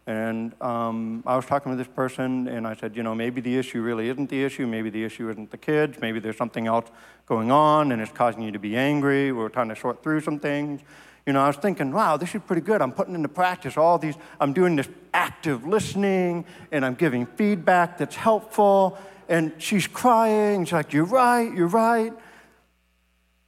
and 0.06 0.60
um, 0.60 1.22
I 1.24 1.36
was 1.36 1.46
talking 1.46 1.70
with 1.70 1.78
this 1.78 1.94
person, 1.94 2.48
and 2.48 2.66
I 2.66 2.74
said, 2.74 2.96
you 2.96 3.04
know, 3.04 3.14
maybe 3.14 3.40
the 3.40 3.56
issue 3.56 3.80
really 3.80 4.08
isn't 4.08 4.28
the 4.28 4.42
issue. 4.42 4.66
Maybe 4.66 4.90
the 4.90 5.04
issue 5.04 5.30
isn't 5.30 5.52
the 5.52 5.58
kids. 5.58 6.00
Maybe 6.00 6.18
there's 6.18 6.38
something 6.38 6.66
else 6.66 6.90
going 7.26 7.52
on, 7.52 7.92
and 7.92 8.02
it's 8.02 8.10
causing 8.10 8.42
you 8.42 8.50
to 8.50 8.58
be 8.58 8.76
angry. 8.76 9.30
We 9.30 9.38
were 9.38 9.50
trying 9.50 9.68
to 9.68 9.76
sort 9.76 10.02
through 10.02 10.22
some 10.22 10.40
things. 10.40 10.80
You 11.26 11.32
know, 11.32 11.42
I 11.42 11.48
was 11.48 11.56
thinking, 11.56 11.92
wow, 11.92 12.16
this 12.16 12.34
is 12.34 12.40
pretty 12.46 12.62
good. 12.62 12.80
I'm 12.80 12.92
putting 12.92 13.14
into 13.14 13.28
practice 13.28 13.76
all 13.76 13.98
these, 13.98 14.14
I'm 14.40 14.52
doing 14.52 14.76
this 14.76 14.88
active 15.12 15.66
listening 15.66 16.44
and 16.72 16.84
I'm 16.84 16.94
giving 16.94 17.26
feedback 17.26 17.98
that's 17.98 18.16
helpful. 18.16 18.98
And 19.28 19.52
she's 19.58 19.86
crying. 19.86 20.64
She's 20.64 20.72
like, 20.72 20.92
You're 20.92 21.04
right, 21.04 21.52
you're 21.52 21.68
right. 21.68 22.12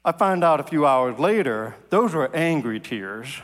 I 0.05 0.13
find 0.13 0.43
out 0.43 0.61
a 0.61 0.65
few 0.65 0.87
hours 0.87 1.19
later, 1.19 1.77
those 1.91 2.13
were 2.13 2.35
angry 2.35 2.81
tears. 2.81 3.41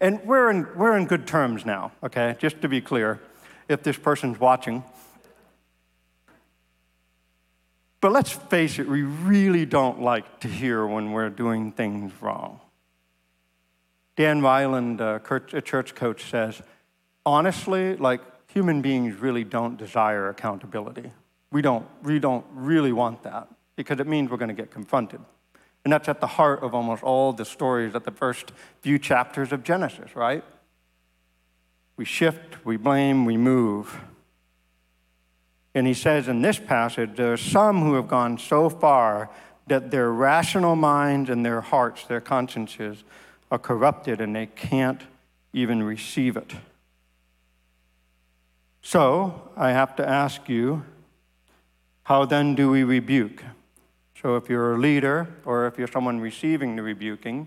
And 0.00 0.20
we're 0.24 0.50
in, 0.50 0.66
we're 0.74 0.96
in 0.96 1.06
good 1.06 1.26
terms 1.26 1.64
now, 1.64 1.92
okay? 2.02 2.34
Just 2.38 2.60
to 2.62 2.68
be 2.68 2.80
clear, 2.80 3.20
if 3.68 3.82
this 3.82 3.96
person's 3.96 4.40
watching. 4.40 4.82
But 8.00 8.10
let's 8.10 8.32
face 8.32 8.80
it, 8.80 8.88
we 8.88 9.02
really 9.02 9.64
don't 9.64 10.02
like 10.02 10.40
to 10.40 10.48
hear 10.48 10.84
when 10.84 11.12
we're 11.12 11.30
doing 11.30 11.70
things 11.70 12.12
wrong. 12.20 12.58
Dan 14.16 14.40
Reiland, 14.40 15.00
uh, 15.00 15.56
a 15.56 15.62
church 15.62 15.94
coach, 15.94 16.30
says, 16.30 16.60
honestly, 17.24 17.96
like 17.96 18.20
human 18.50 18.82
beings 18.82 19.16
really 19.16 19.44
don't 19.44 19.76
desire 19.76 20.28
accountability. 20.28 21.10
We 21.50 21.62
don't, 21.62 21.86
we 22.02 22.18
don't 22.18 22.44
really 22.52 22.92
want 22.92 23.22
that 23.22 23.48
because 23.76 24.00
it 24.00 24.06
means 24.06 24.30
we're 24.30 24.36
going 24.36 24.48
to 24.48 24.54
get 24.54 24.70
confronted. 24.70 25.20
And 25.84 25.92
that's 25.92 26.08
at 26.08 26.20
the 26.20 26.26
heart 26.26 26.62
of 26.62 26.74
almost 26.74 27.02
all 27.02 27.32
the 27.32 27.44
stories 27.44 27.94
at 27.94 28.04
the 28.04 28.10
first 28.10 28.52
few 28.82 28.98
chapters 28.98 29.52
of 29.52 29.64
Genesis, 29.64 30.14
right? 30.14 30.44
We 31.96 32.04
shift, 32.04 32.64
we 32.64 32.76
blame, 32.76 33.24
we 33.24 33.36
move. 33.36 34.00
And 35.74 35.86
he 35.86 35.94
says 35.94 36.28
in 36.28 36.42
this 36.42 36.58
passage, 36.58 37.16
there 37.16 37.32
are 37.32 37.38
some 37.38 37.80
who 37.80 37.94
have 37.94 38.08
gone 38.08 38.38
so 38.38 38.68
far 38.68 39.30
that 39.66 39.90
their 39.90 40.10
rational 40.10 40.76
minds 40.76 41.30
and 41.30 41.44
their 41.44 41.60
hearts, 41.60 42.04
their 42.04 42.20
consciences, 42.20 43.04
are 43.52 43.58
corrupted 43.58 44.22
and 44.22 44.34
they 44.34 44.46
can't 44.46 45.02
even 45.52 45.82
receive 45.82 46.38
it. 46.38 46.54
So 48.80 49.50
I 49.58 49.72
have 49.72 49.94
to 49.96 50.08
ask 50.08 50.48
you, 50.48 50.84
how 52.04 52.24
then 52.24 52.54
do 52.54 52.70
we 52.70 52.82
rebuke? 52.82 53.44
So 54.22 54.36
if 54.36 54.48
you're 54.48 54.76
a 54.76 54.78
leader 54.78 55.28
or 55.44 55.66
if 55.66 55.76
you're 55.76 55.86
someone 55.86 56.18
receiving 56.18 56.76
the 56.76 56.82
rebuking, 56.82 57.46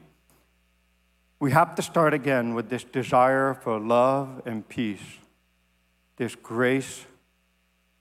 we 1.39 1.51
have 1.51 1.73
to 1.73 1.81
start 1.81 2.13
again 2.13 2.53
with 2.53 2.69
this 2.69 2.83
desire 2.83 3.55
for 3.55 3.79
love 3.79 4.43
and 4.45 4.69
peace, 4.69 5.17
this 6.17 6.35
grace, 6.35 7.07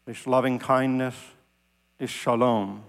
this 0.04 0.26
loving 0.26 0.58
kindness, 0.58 1.16
this 1.96 2.10
shalom. 2.10 2.82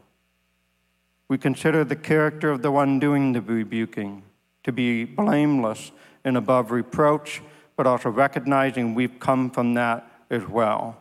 We 1.29 1.37
consider 1.37 1.85
the 1.85 1.95
character 1.95 2.51
of 2.51 2.61
the 2.61 2.71
one 2.71 2.99
doing 2.99 3.31
the 3.31 3.41
rebuking 3.41 4.23
to 4.65 4.71
be 4.71 5.05
blameless 5.05 5.91
and 6.23 6.35
above 6.35 6.71
reproach, 6.71 7.41
but 7.77 7.87
also 7.87 8.09
recognizing 8.09 8.95
we've 8.95 9.19
come 9.19 9.49
from 9.49 9.75
that 9.75 10.11
as 10.29 10.45
well. 10.47 10.97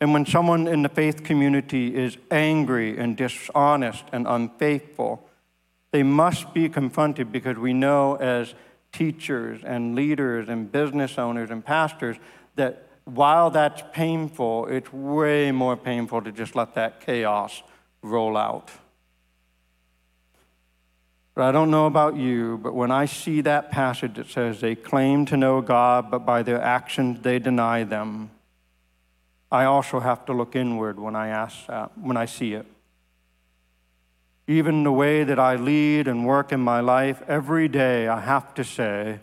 And 0.00 0.14
when 0.14 0.24
someone 0.24 0.66
in 0.66 0.82
the 0.82 0.88
faith 0.88 1.22
community 1.22 1.94
is 1.94 2.16
angry 2.30 2.98
and 2.98 3.16
dishonest 3.16 4.04
and 4.12 4.26
unfaithful, 4.26 5.28
they 5.90 6.02
must 6.02 6.54
be 6.54 6.70
confronted 6.70 7.30
because 7.30 7.58
we 7.58 7.74
know 7.74 8.14
as 8.16 8.54
teachers 8.92 9.60
and 9.62 9.94
leaders 9.94 10.48
and 10.48 10.72
business 10.72 11.18
owners 11.18 11.50
and 11.50 11.62
pastors 11.62 12.16
that 12.56 12.88
while 13.04 13.50
that's 13.50 13.82
painful, 13.92 14.66
it's 14.68 14.90
way 14.90 15.52
more 15.52 15.76
painful 15.76 16.22
to 16.22 16.32
just 16.32 16.56
let 16.56 16.74
that 16.76 17.00
chaos 17.00 17.62
roll 18.02 18.38
out. 18.38 18.70
But 21.40 21.48
I 21.48 21.52
don't 21.52 21.70
know 21.70 21.86
about 21.86 22.16
you, 22.16 22.58
but 22.62 22.74
when 22.74 22.90
I 22.90 23.06
see 23.06 23.40
that 23.40 23.70
passage 23.70 24.16
that 24.16 24.28
says 24.28 24.60
they 24.60 24.74
claim 24.74 25.24
to 25.24 25.38
know 25.38 25.62
God, 25.62 26.10
but 26.10 26.26
by 26.26 26.42
their 26.42 26.60
actions 26.60 27.22
they 27.22 27.38
deny 27.38 27.82
them, 27.82 28.30
I 29.50 29.64
also 29.64 30.00
have 30.00 30.26
to 30.26 30.34
look 30.34 30.54
inward 30.54 31.00
when 31.00 31.16
I 31.16 31.28
ask 31.28 31.66
that, 31.66 31.96
when 31.96 32.18
I 32.18 32.26
see 32.26 32.52
it. 32.52 32.66
Even 34.48 34.84
the 34.84 34.92
way 34.92 35.24
that 35.24 35.38
I 35.38 35.56
lead 35.56 36.08
and 36.08 36.26
work 36.26 36.52
in 36.52 36.60
my 36.60 36.80
life, 36.80 37.22
every 37.26 37.68
day 37.68 38.06
I 38.06 38.20
have 38.20 38.52
to 38.56 38.62
say, 38.62 39.20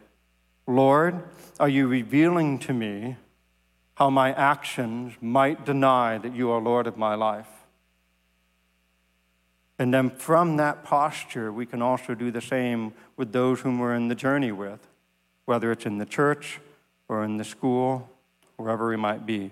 Lord, 0.65 1.21
are 1.59 1.69
you 1.69 1.85
revealing 1.85 2.57
to 2.65 2.73
me 2.73 3.17
how 3.93 4.09
my 4.09 4.33
actions 4.33 5.13
might 5.21 5.67
deny 5.67 6.17
that 6.17 6.33
you 6.35 6.49
are 6.49 6.59
Lord 6.59 6.87
of 6.87 6.97
my 6.97 7.13
life? 7.13 7.56
And 9.79 9.93
then 9.93 10.09
from 10.09 10.57
that 10.57 10.83
posture, 10.83 11.51
we 11.51 11.65
can 11.65 11.81
also 11.81 12.15
do 12.15 12.31
the 12.31 12.41
same 12.41 12.93
with 13.15 13.31
those 13.31 13.61
whom 13.61 13.79
we're 13.79 13.95
in 13.95 14.07
the 14.07 14.15
journey 14.15 14.51
with, 14.51 14.79
whether 15.45 15.71
it's 15.71 15.85
in 15.85 15.97
the 15.97 16.05
church 16.05 16.59
or 17.07 17.23
in 17.23 17.37
the 17.37 17.43
school, 17.43 18.09
wherever 18.57 18.89
we 18.89 18.97
might 18.97 19.25
be. 19.25 19.51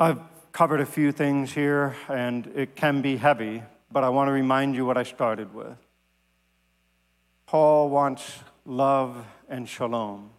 I've 0.00 0.20
covered 0.52 0.80
a 0.80 0.86
few 0.86 1.12
things 1.12 1.52
here, 1.52 1.94
and 2.08 2.46
it 2.54 2.74
can 2.74 3.02
be 3.02 3.16
heavy, 3.16 3.62
but 3.92 4.04
I 4.04 4.08
want 4.08 4.28
to 4.28 4.32
remind 4.32 4.74
you 4.74 4.86
what 4.86 4.96
I 4.96 5.02
started 5.02 5.52
with. 5.54 5.76
Paul 7.46 7.90
wants 7.90 8.38
love 8.64 9.24
and 9.48 9.68
shalom. 9.68 10.30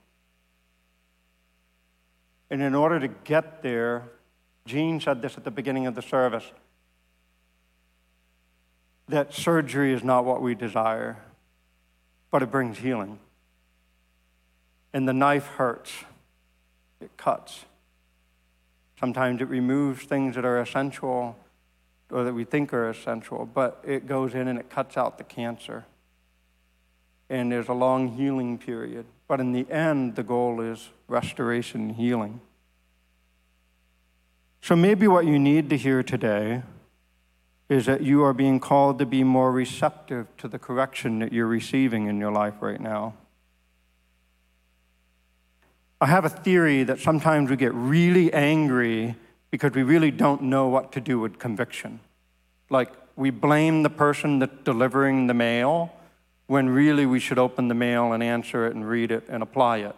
And 2.50 2.62
in 2.62 2.74
order 2.74 3.00
to 3.00 3.08
get 3.08 3.62
there, 3.62 4.10
Gene 4.70 5.02
said 5.02 5.24
this 5.24 5.36
at 5.36 5.44
the 5.44 5.50
beginning 5.50 5.88
of 5.88 5.96
the 5.96 6.02
service. 6.04 6.46
that 9.08 9.34
surgery 9.34 9.92
is 9.92 10.04
not 10.04 10.24
what 10.24 10.40
we 10.40 10.54
desire, 10.54 11.18
but 12.30 12.44
it 12.44 12.52
brings 12.52 12.78
healing. 12.78 13.18
And 14.94 15.08
the 15.08 15.14
knife 15.14 15.48
hurts, 15.48 15.92
it 17.02 17.10
cuts. 17.18 17.66
Sometimes 19.00 19.42
it 19.42 19.48
removes 19.48 20.04
things 20.04 20.36
that 20.36 20.46
are 20.46 20.60
essential 20.60 21.36
or 22.12 22.24
that 22.24 22.36
we 22.36 22.44
think 22.44 22.72
are 22.72 22.88
essential, 22.88 23.50
but 23.52 23.84
it 23.84 24.06
goes 24.06 24.36
in 24.36 24.48
and 24.48 24.60
it 24.60 24.70
cuts 24.70 24.96
out 24.98 25.18
the 25.18 25.24
cancer. 25.24 25.86
And 27.28 27.52
there's 27.52 27.70
a 27.70 27.74
long 27.74 28.10
healing 28.10 28.60
period. 28.60 29.06
But 29.28 29.40
in 29.40 29.52
the 29.52 29.68
end, 29.72 30.16
the 30.16 30.24
goal 30.24 30.62
is 30.62 30.90
restoration 31.08 31.82
and 31.82 31.96
healing. 31.96 32.42
So 34.62 34.76
maybe 34.76 35.08
what 35.08 35.26
you 35.26 35.40
need 35.40 35.70
to 35.70 35.78
hear 35.78 36.04
today 36.04 36.64
is 37.70 37.86
that 37.86 38.02
you 38.02 38.24
are 38.24 38.34
being 38.34 38.60
called 38.60 39.00
to 39.00 39.06
be 39.06 39.24
more 39.24 39.52
receptive 39.52 40.28
to 40.38 40.48
the 40.48 40.60
correction 40.60 41.20
that 41.20 41.32
you're 41.32 41.48
receiving 41.48 42.08
in 42.08 42.20
your 42.20 42.32
life 42.32 42.56
right 42.62 42.82
now. 42.82 43.14
I 46.02 46.08
have 46.08 46.26
a 46.26 46.30
theory 46.30 46.84
that 46.84 47.00
sometimes 47.00 47.50
we 47.50 47.58
get 47.58 47.74
really 47.74 48.34
angry 48.34 49.16
because 49.52 49.74
we 49.74 49.84
really 49.84 50.12
don't 50.12 50.44
know 50.44 50.68
what 50.68 50.92
to 50.94 51.02
do 51.02 51.20
with 51.20 51.38
conviction. 51.38 52.00
Like 52.70 52.92
we 53.16 53.30
blame 53.30 53.84
the 53.84 53.90
person 53.90 54.40
that's 54.40 54.64
delivering 54.64 55.28
the 55.28 55.34
mail 55.34 55.92
when 56.48 56.70
really 56.70 57.06
we 57.06 57.20
should 57.20 57.38
open 57.38 57.68
the 57.68 57.76
mail 57.76 58.14
and 58.14 58.24
answer 58.24 58.66
it 58.66 58.76
and 58.76 58.88
read 58.88 59.12
it 59.12 59.26
and 59.30 59.44
apply 59.44 59.80
it. 59.80 59.96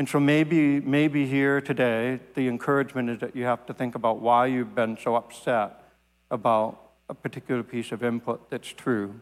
And 0.00 0.08
so 0.08 0.18
maybe, 0.18 0.80
maybe 0.80 1.26
here 1.26 1.60
today, 1.60 2.20
the 2.34 2.48
encouragement 2.48 3.10
is 3.10 3.18
that 3.18 3.36
you 3.36 3.44
have 3.44 3.66
to 3.66 3.74
think 3.74 3.94
about 3.94 4.18
why 4.18 4.46
you've 4.46 4.74
been 4.74 4.96
so 4.96 5.14
upset 5.14 5.84
about 6.30 6.92
a 7.10 7.14
particular 7.14 7.62
piece 7.62 7.92
of 7.92 8.02
input 8.02 8.48
that's 8.48 8.68
true. 8.68 9.20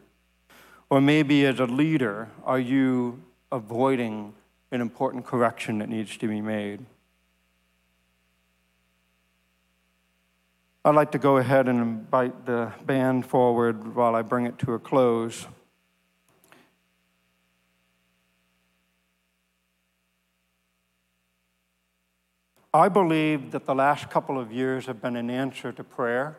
Or 0.89 1.01
maybe 1.01 1.45
as 1.47 1.59
a 1.59 1.65
leader, 1.65 2.29
are 2.45 2.61
you 2.61 3.21
avoiding 3.51 4.35
an 4.71 4.81
important 4.81 5.27
correction 5.27 5.79
that 5.79 5.89
needs 5.89 6.17
to 6.19 6.29
be 6.29 6.41
made? 6.41 6.87
I'd 10.85 10.95
like 10.95 11.11
to 11.11 11.19
go 11.19 11.39
ahead 11.39 11.67
and 11.67 11.81
invite 11.81 12.47
the 12.47 12.73
band 12.87 13.27
forward 13.27 13.97
while 13.97 14.15
I 14.15 14.23
bring 14.23 14.47
it 14.47 14.61
to 14.61 14.75
a 14.75 14.79
close. 14.79 15.49
I 22.79 22.89
believe 22.89 23.51
that 23.51 23.67
the 23.67 23.75
last 23.75 24.09
couple 24.09 24.39
of 24.39 24.53
years 24.53 24.87
have 24.87 25.03
been 25.03 25.17
an 25.17 25.31
answer 25.31 25.73
to 25.73 25.83
prayer. 25.83 26.39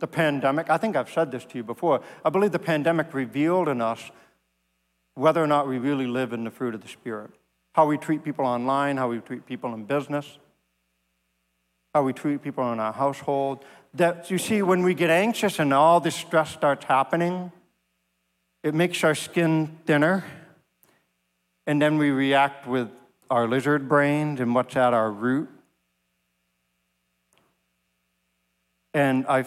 The 0.00 0.08
pandemic, 0.08 0.68
I 0.68 0.78
think 0.78 0.96
I've 0.96 1.12
said 1.12 1.30
this 1.30 1.44
to 1.44 1.58
you 1.58 1.62
before, 1.62 2.00
I 2.24 2.30
believe 2.30 2.50
the 2.50 2.58
pandemic 2.58 3.14
revealed 3.14 3.68
in 3.68 3.80
us 3.80 4.10
whether 5.14 5.40
or 5.40 5.46
not 5.46 5.68
we 5.68 5.78
really 5.78 6.08
live 6.08 6.32
in 6.32 6.42
the 6.42 6.50
fruit 6.50 6.74
of 6.74 6.80
the 6.80 6.88
Spirit. 6.88 7.30
How 7.74 7.86
we 7.86 7.98
treat 7.98 8.24
people 8.24 8.44
online, 8.44 8.96
how 8.96 9.08
we 9.08 9.20
treat 9.20 9.46
people 9.46 9.72
in 9.74 9.84
business, 9.84 10.38
how 11.94 12.02
we 12.02 12.12
treat 12.12 12.42
people 12.42 12.72
in 12.72 12.80
our 12.80 12.92
household. 12.92 13.64
That 13.94 14.28
you 14.28 14.38
see, 14.38 14.60
when 14.60 14.82
we 14.82 14.94
get 14.94 15.08
anxious 15.08 15.60
and 15.60 15.72
all 15.72 16.00
this 16.00 16.16
stress 16.16 16.50
starts 16.50 16.84
happening, 16.84 17.52
it 18.64 18.74
makes 18.74 19.04
our 19.04 19.14
skin 19.14 19.78
thinner, 19.86 20.24
and 21.64 21.80
then 21.80 21.96
we 21.96 22.10
react 22.10 22.66
with 22.66 22.88
our 23.30 23.48
lizard 23.48 23.88
brains 23.88 24.40
and 24.40 24.54
what's 24.54 24.76
at 24.76 24.92
our 24.92 25.10
root. 25.10 25.48
And 28.92 29.24
I 29.28 29.46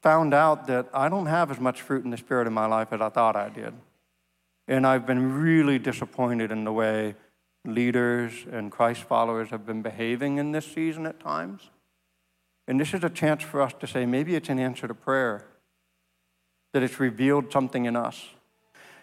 found 0.00 0.32
out 0.32 0.68
that 0.68 0.88
I 0.94 1.08
don't 1.08 1.26
have 1.26 1.50
as 1.50 1.58
much 1.58 1.82
fruit 1.82 2.04
in 2.04 2.10
the 2.10 2.16
Spirit 2.16 2.46
in 2.46 2.52
my 2.52 2.66
life 2.66 2.92
as 2.92 3.00
I 3.00 3.08
thought 3.08 3.34
I 3.34 3.48
did. 3.48 3.74
And 4.68 4.86
I've 4.86 5.06
been 5.06 5.40
really 5.40 5.78
disappointed 5.78 6.52
in 6.52 6.64
the 6.64 6.72
way 6.72 7.16
leaders 7.64 8.32
and 8.50 8.70
Christ 8.70 9.02
followers 9.02 9.50
have 9.50 9.66
been 9.66 9.82
behaving 9.82 10.38
in 10.38 10.52
this 10.52 10.66
season 10.66 11.04
at 11.06 11.18
times. 11.18 11.70
And 12.68 12.78
this 12.78 12.94
is 12.94 13.02
a 13.02 13.10
chance 13.10 13.42
for 13.42 13.60
us 13.60 13.72
to 13.80 13.86
say 13.86 14.06
maybe 14.06 14.36
it's 14.36 14.50
an 14.50 14.58
answer 14.58 14.86
to 14.86 14.94
prayer, 14.94 15.46
that 16.72 16.82
it's 16.82 17.00
revealed 17.00 17.50
something 17.50 17.86
in 17.86 17.96
us. 17.96 18.26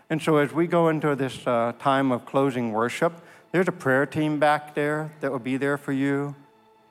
And 0.09 0.21
so 0.21 0.37
as 0.37 0.53
we 0.53 0.67
go 0.67 0.87
into 0.87 1.15
this 1.15 1.45
uh, 1.47 1.73
time 1.79 2.11
of 2.11 2.25
closing 2.25 2.71
worship, 2.71 3.21
there's 3.55 3.69
a 3.69 3.71
prayer 3.71 4.05
team 4.05 4.37
back 4.37 4.75
there 4.75 5.13
that 5.21 5.31
will 5.31 5.39
be 5.39 5.55
there 5.55 5.77
for 5.77 5.93
you. 5.93 6.35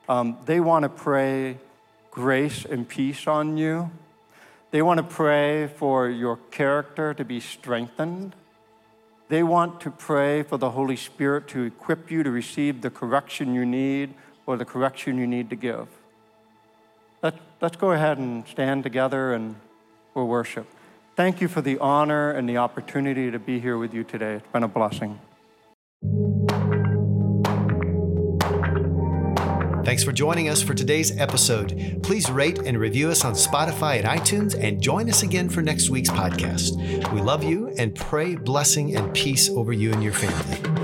Um, 0.09 0.35
they 0.45 0.59
want 0.59 0.81
to 0.81 0.89
pray 0.89 1.59
grace 2.09 2.65
and 2.65 2.89
peace 2.89 3.27
on 3.27 3.55
you. 3.55 3.91
They 4.71 4.81
want 4.81 4.97
to 4.97 5.03
pray 5.03 5.67
for 5.67 6.09
your 6.09 6.37
character 6.49 7.13
to 7.13 7.23
be 7.23 7.39
strengthened. 7.39 8.33
They 9.29 9.43
want 9.43 9.79
to 9.81 9.91
pray 9.91 10.41
for 10.41 10.57
the 10.57 10.71
Holy 10.71 10.95
Spirit 10.95 11.47
to 11.49 11.61
equip 11.61 12.09
you 12.09 12.23
to 12.23 12.31
receive 12.31 12.81
the 12.81 12.89
correction 12.89 13.53
you 13.53 13.63
need 13.63 14.15
or 14.47 14.57
the 14.57 14.65
correction 14.65 15.19
you 15.19 15.27
need 15.27 15.51
to 15.51 15.55
give. 15.55 15.87
Let, 17.21 17.35
let's 17.61 17.77
go 17.77 17.91
ahead 17.91 18.17
and 18.17 18.47
stand 18.47 18.81
together 18.81 19.35
and 19.35 19.55
we'll 20.15 20.25
worship. 20.25 20.65
Thank 21.15 21.41
you 21.41 21.47
for 21.47 21.61
the 21.61 21.77
honor 21.77 22.31
and 22.31 22.49
the 22.49 22.57
opportunity 22.57 23.29
to 23.29 23.37
be 23.37 23.59
here 23.59 23.77
with 23.77 23.93
you 23.93 24.03
today. 24.03 24.33
It's 24.33 24.51
been 24.51 24.63
a 24.63 24.67
blessing. 24.67 25.19
Thanks 29.95 30.03
for 30.03 30.11
joining 30.11 30.49
us 30.49 30.61
for 30.61 30.73
today's 30.73 31.17
episode. 31.17 32.01
Please 32.03 32.29
rate 32.29 32.59
and 32.59 32.77
review 32.77 33.09
us 33.09 33.23
on 33.23 33.31
Spotify 33.31 33.97
and 33.97 34.05
iTunes 34.05 34.53
and 34.61 34.81
join 34.81 35.09
us 35.09 35.23
again 35.23 35.47
for 35.47 35.61
next 35.61 35.89
week's 35.89 36.09
podcast. 36.09 36.75
We 37.13 37.21
love 37.21 37.45
you 37.45 37.73
and 37.77 37.95
pray 37.95 38.35
blessing 38.35 38.97
and 38.97 39.13
peace 39.13 39.49
over 39.49 39.71
you 39.71 39.93
and 39.93 40.03
your 40.03 40.11
family. 40.11 40.74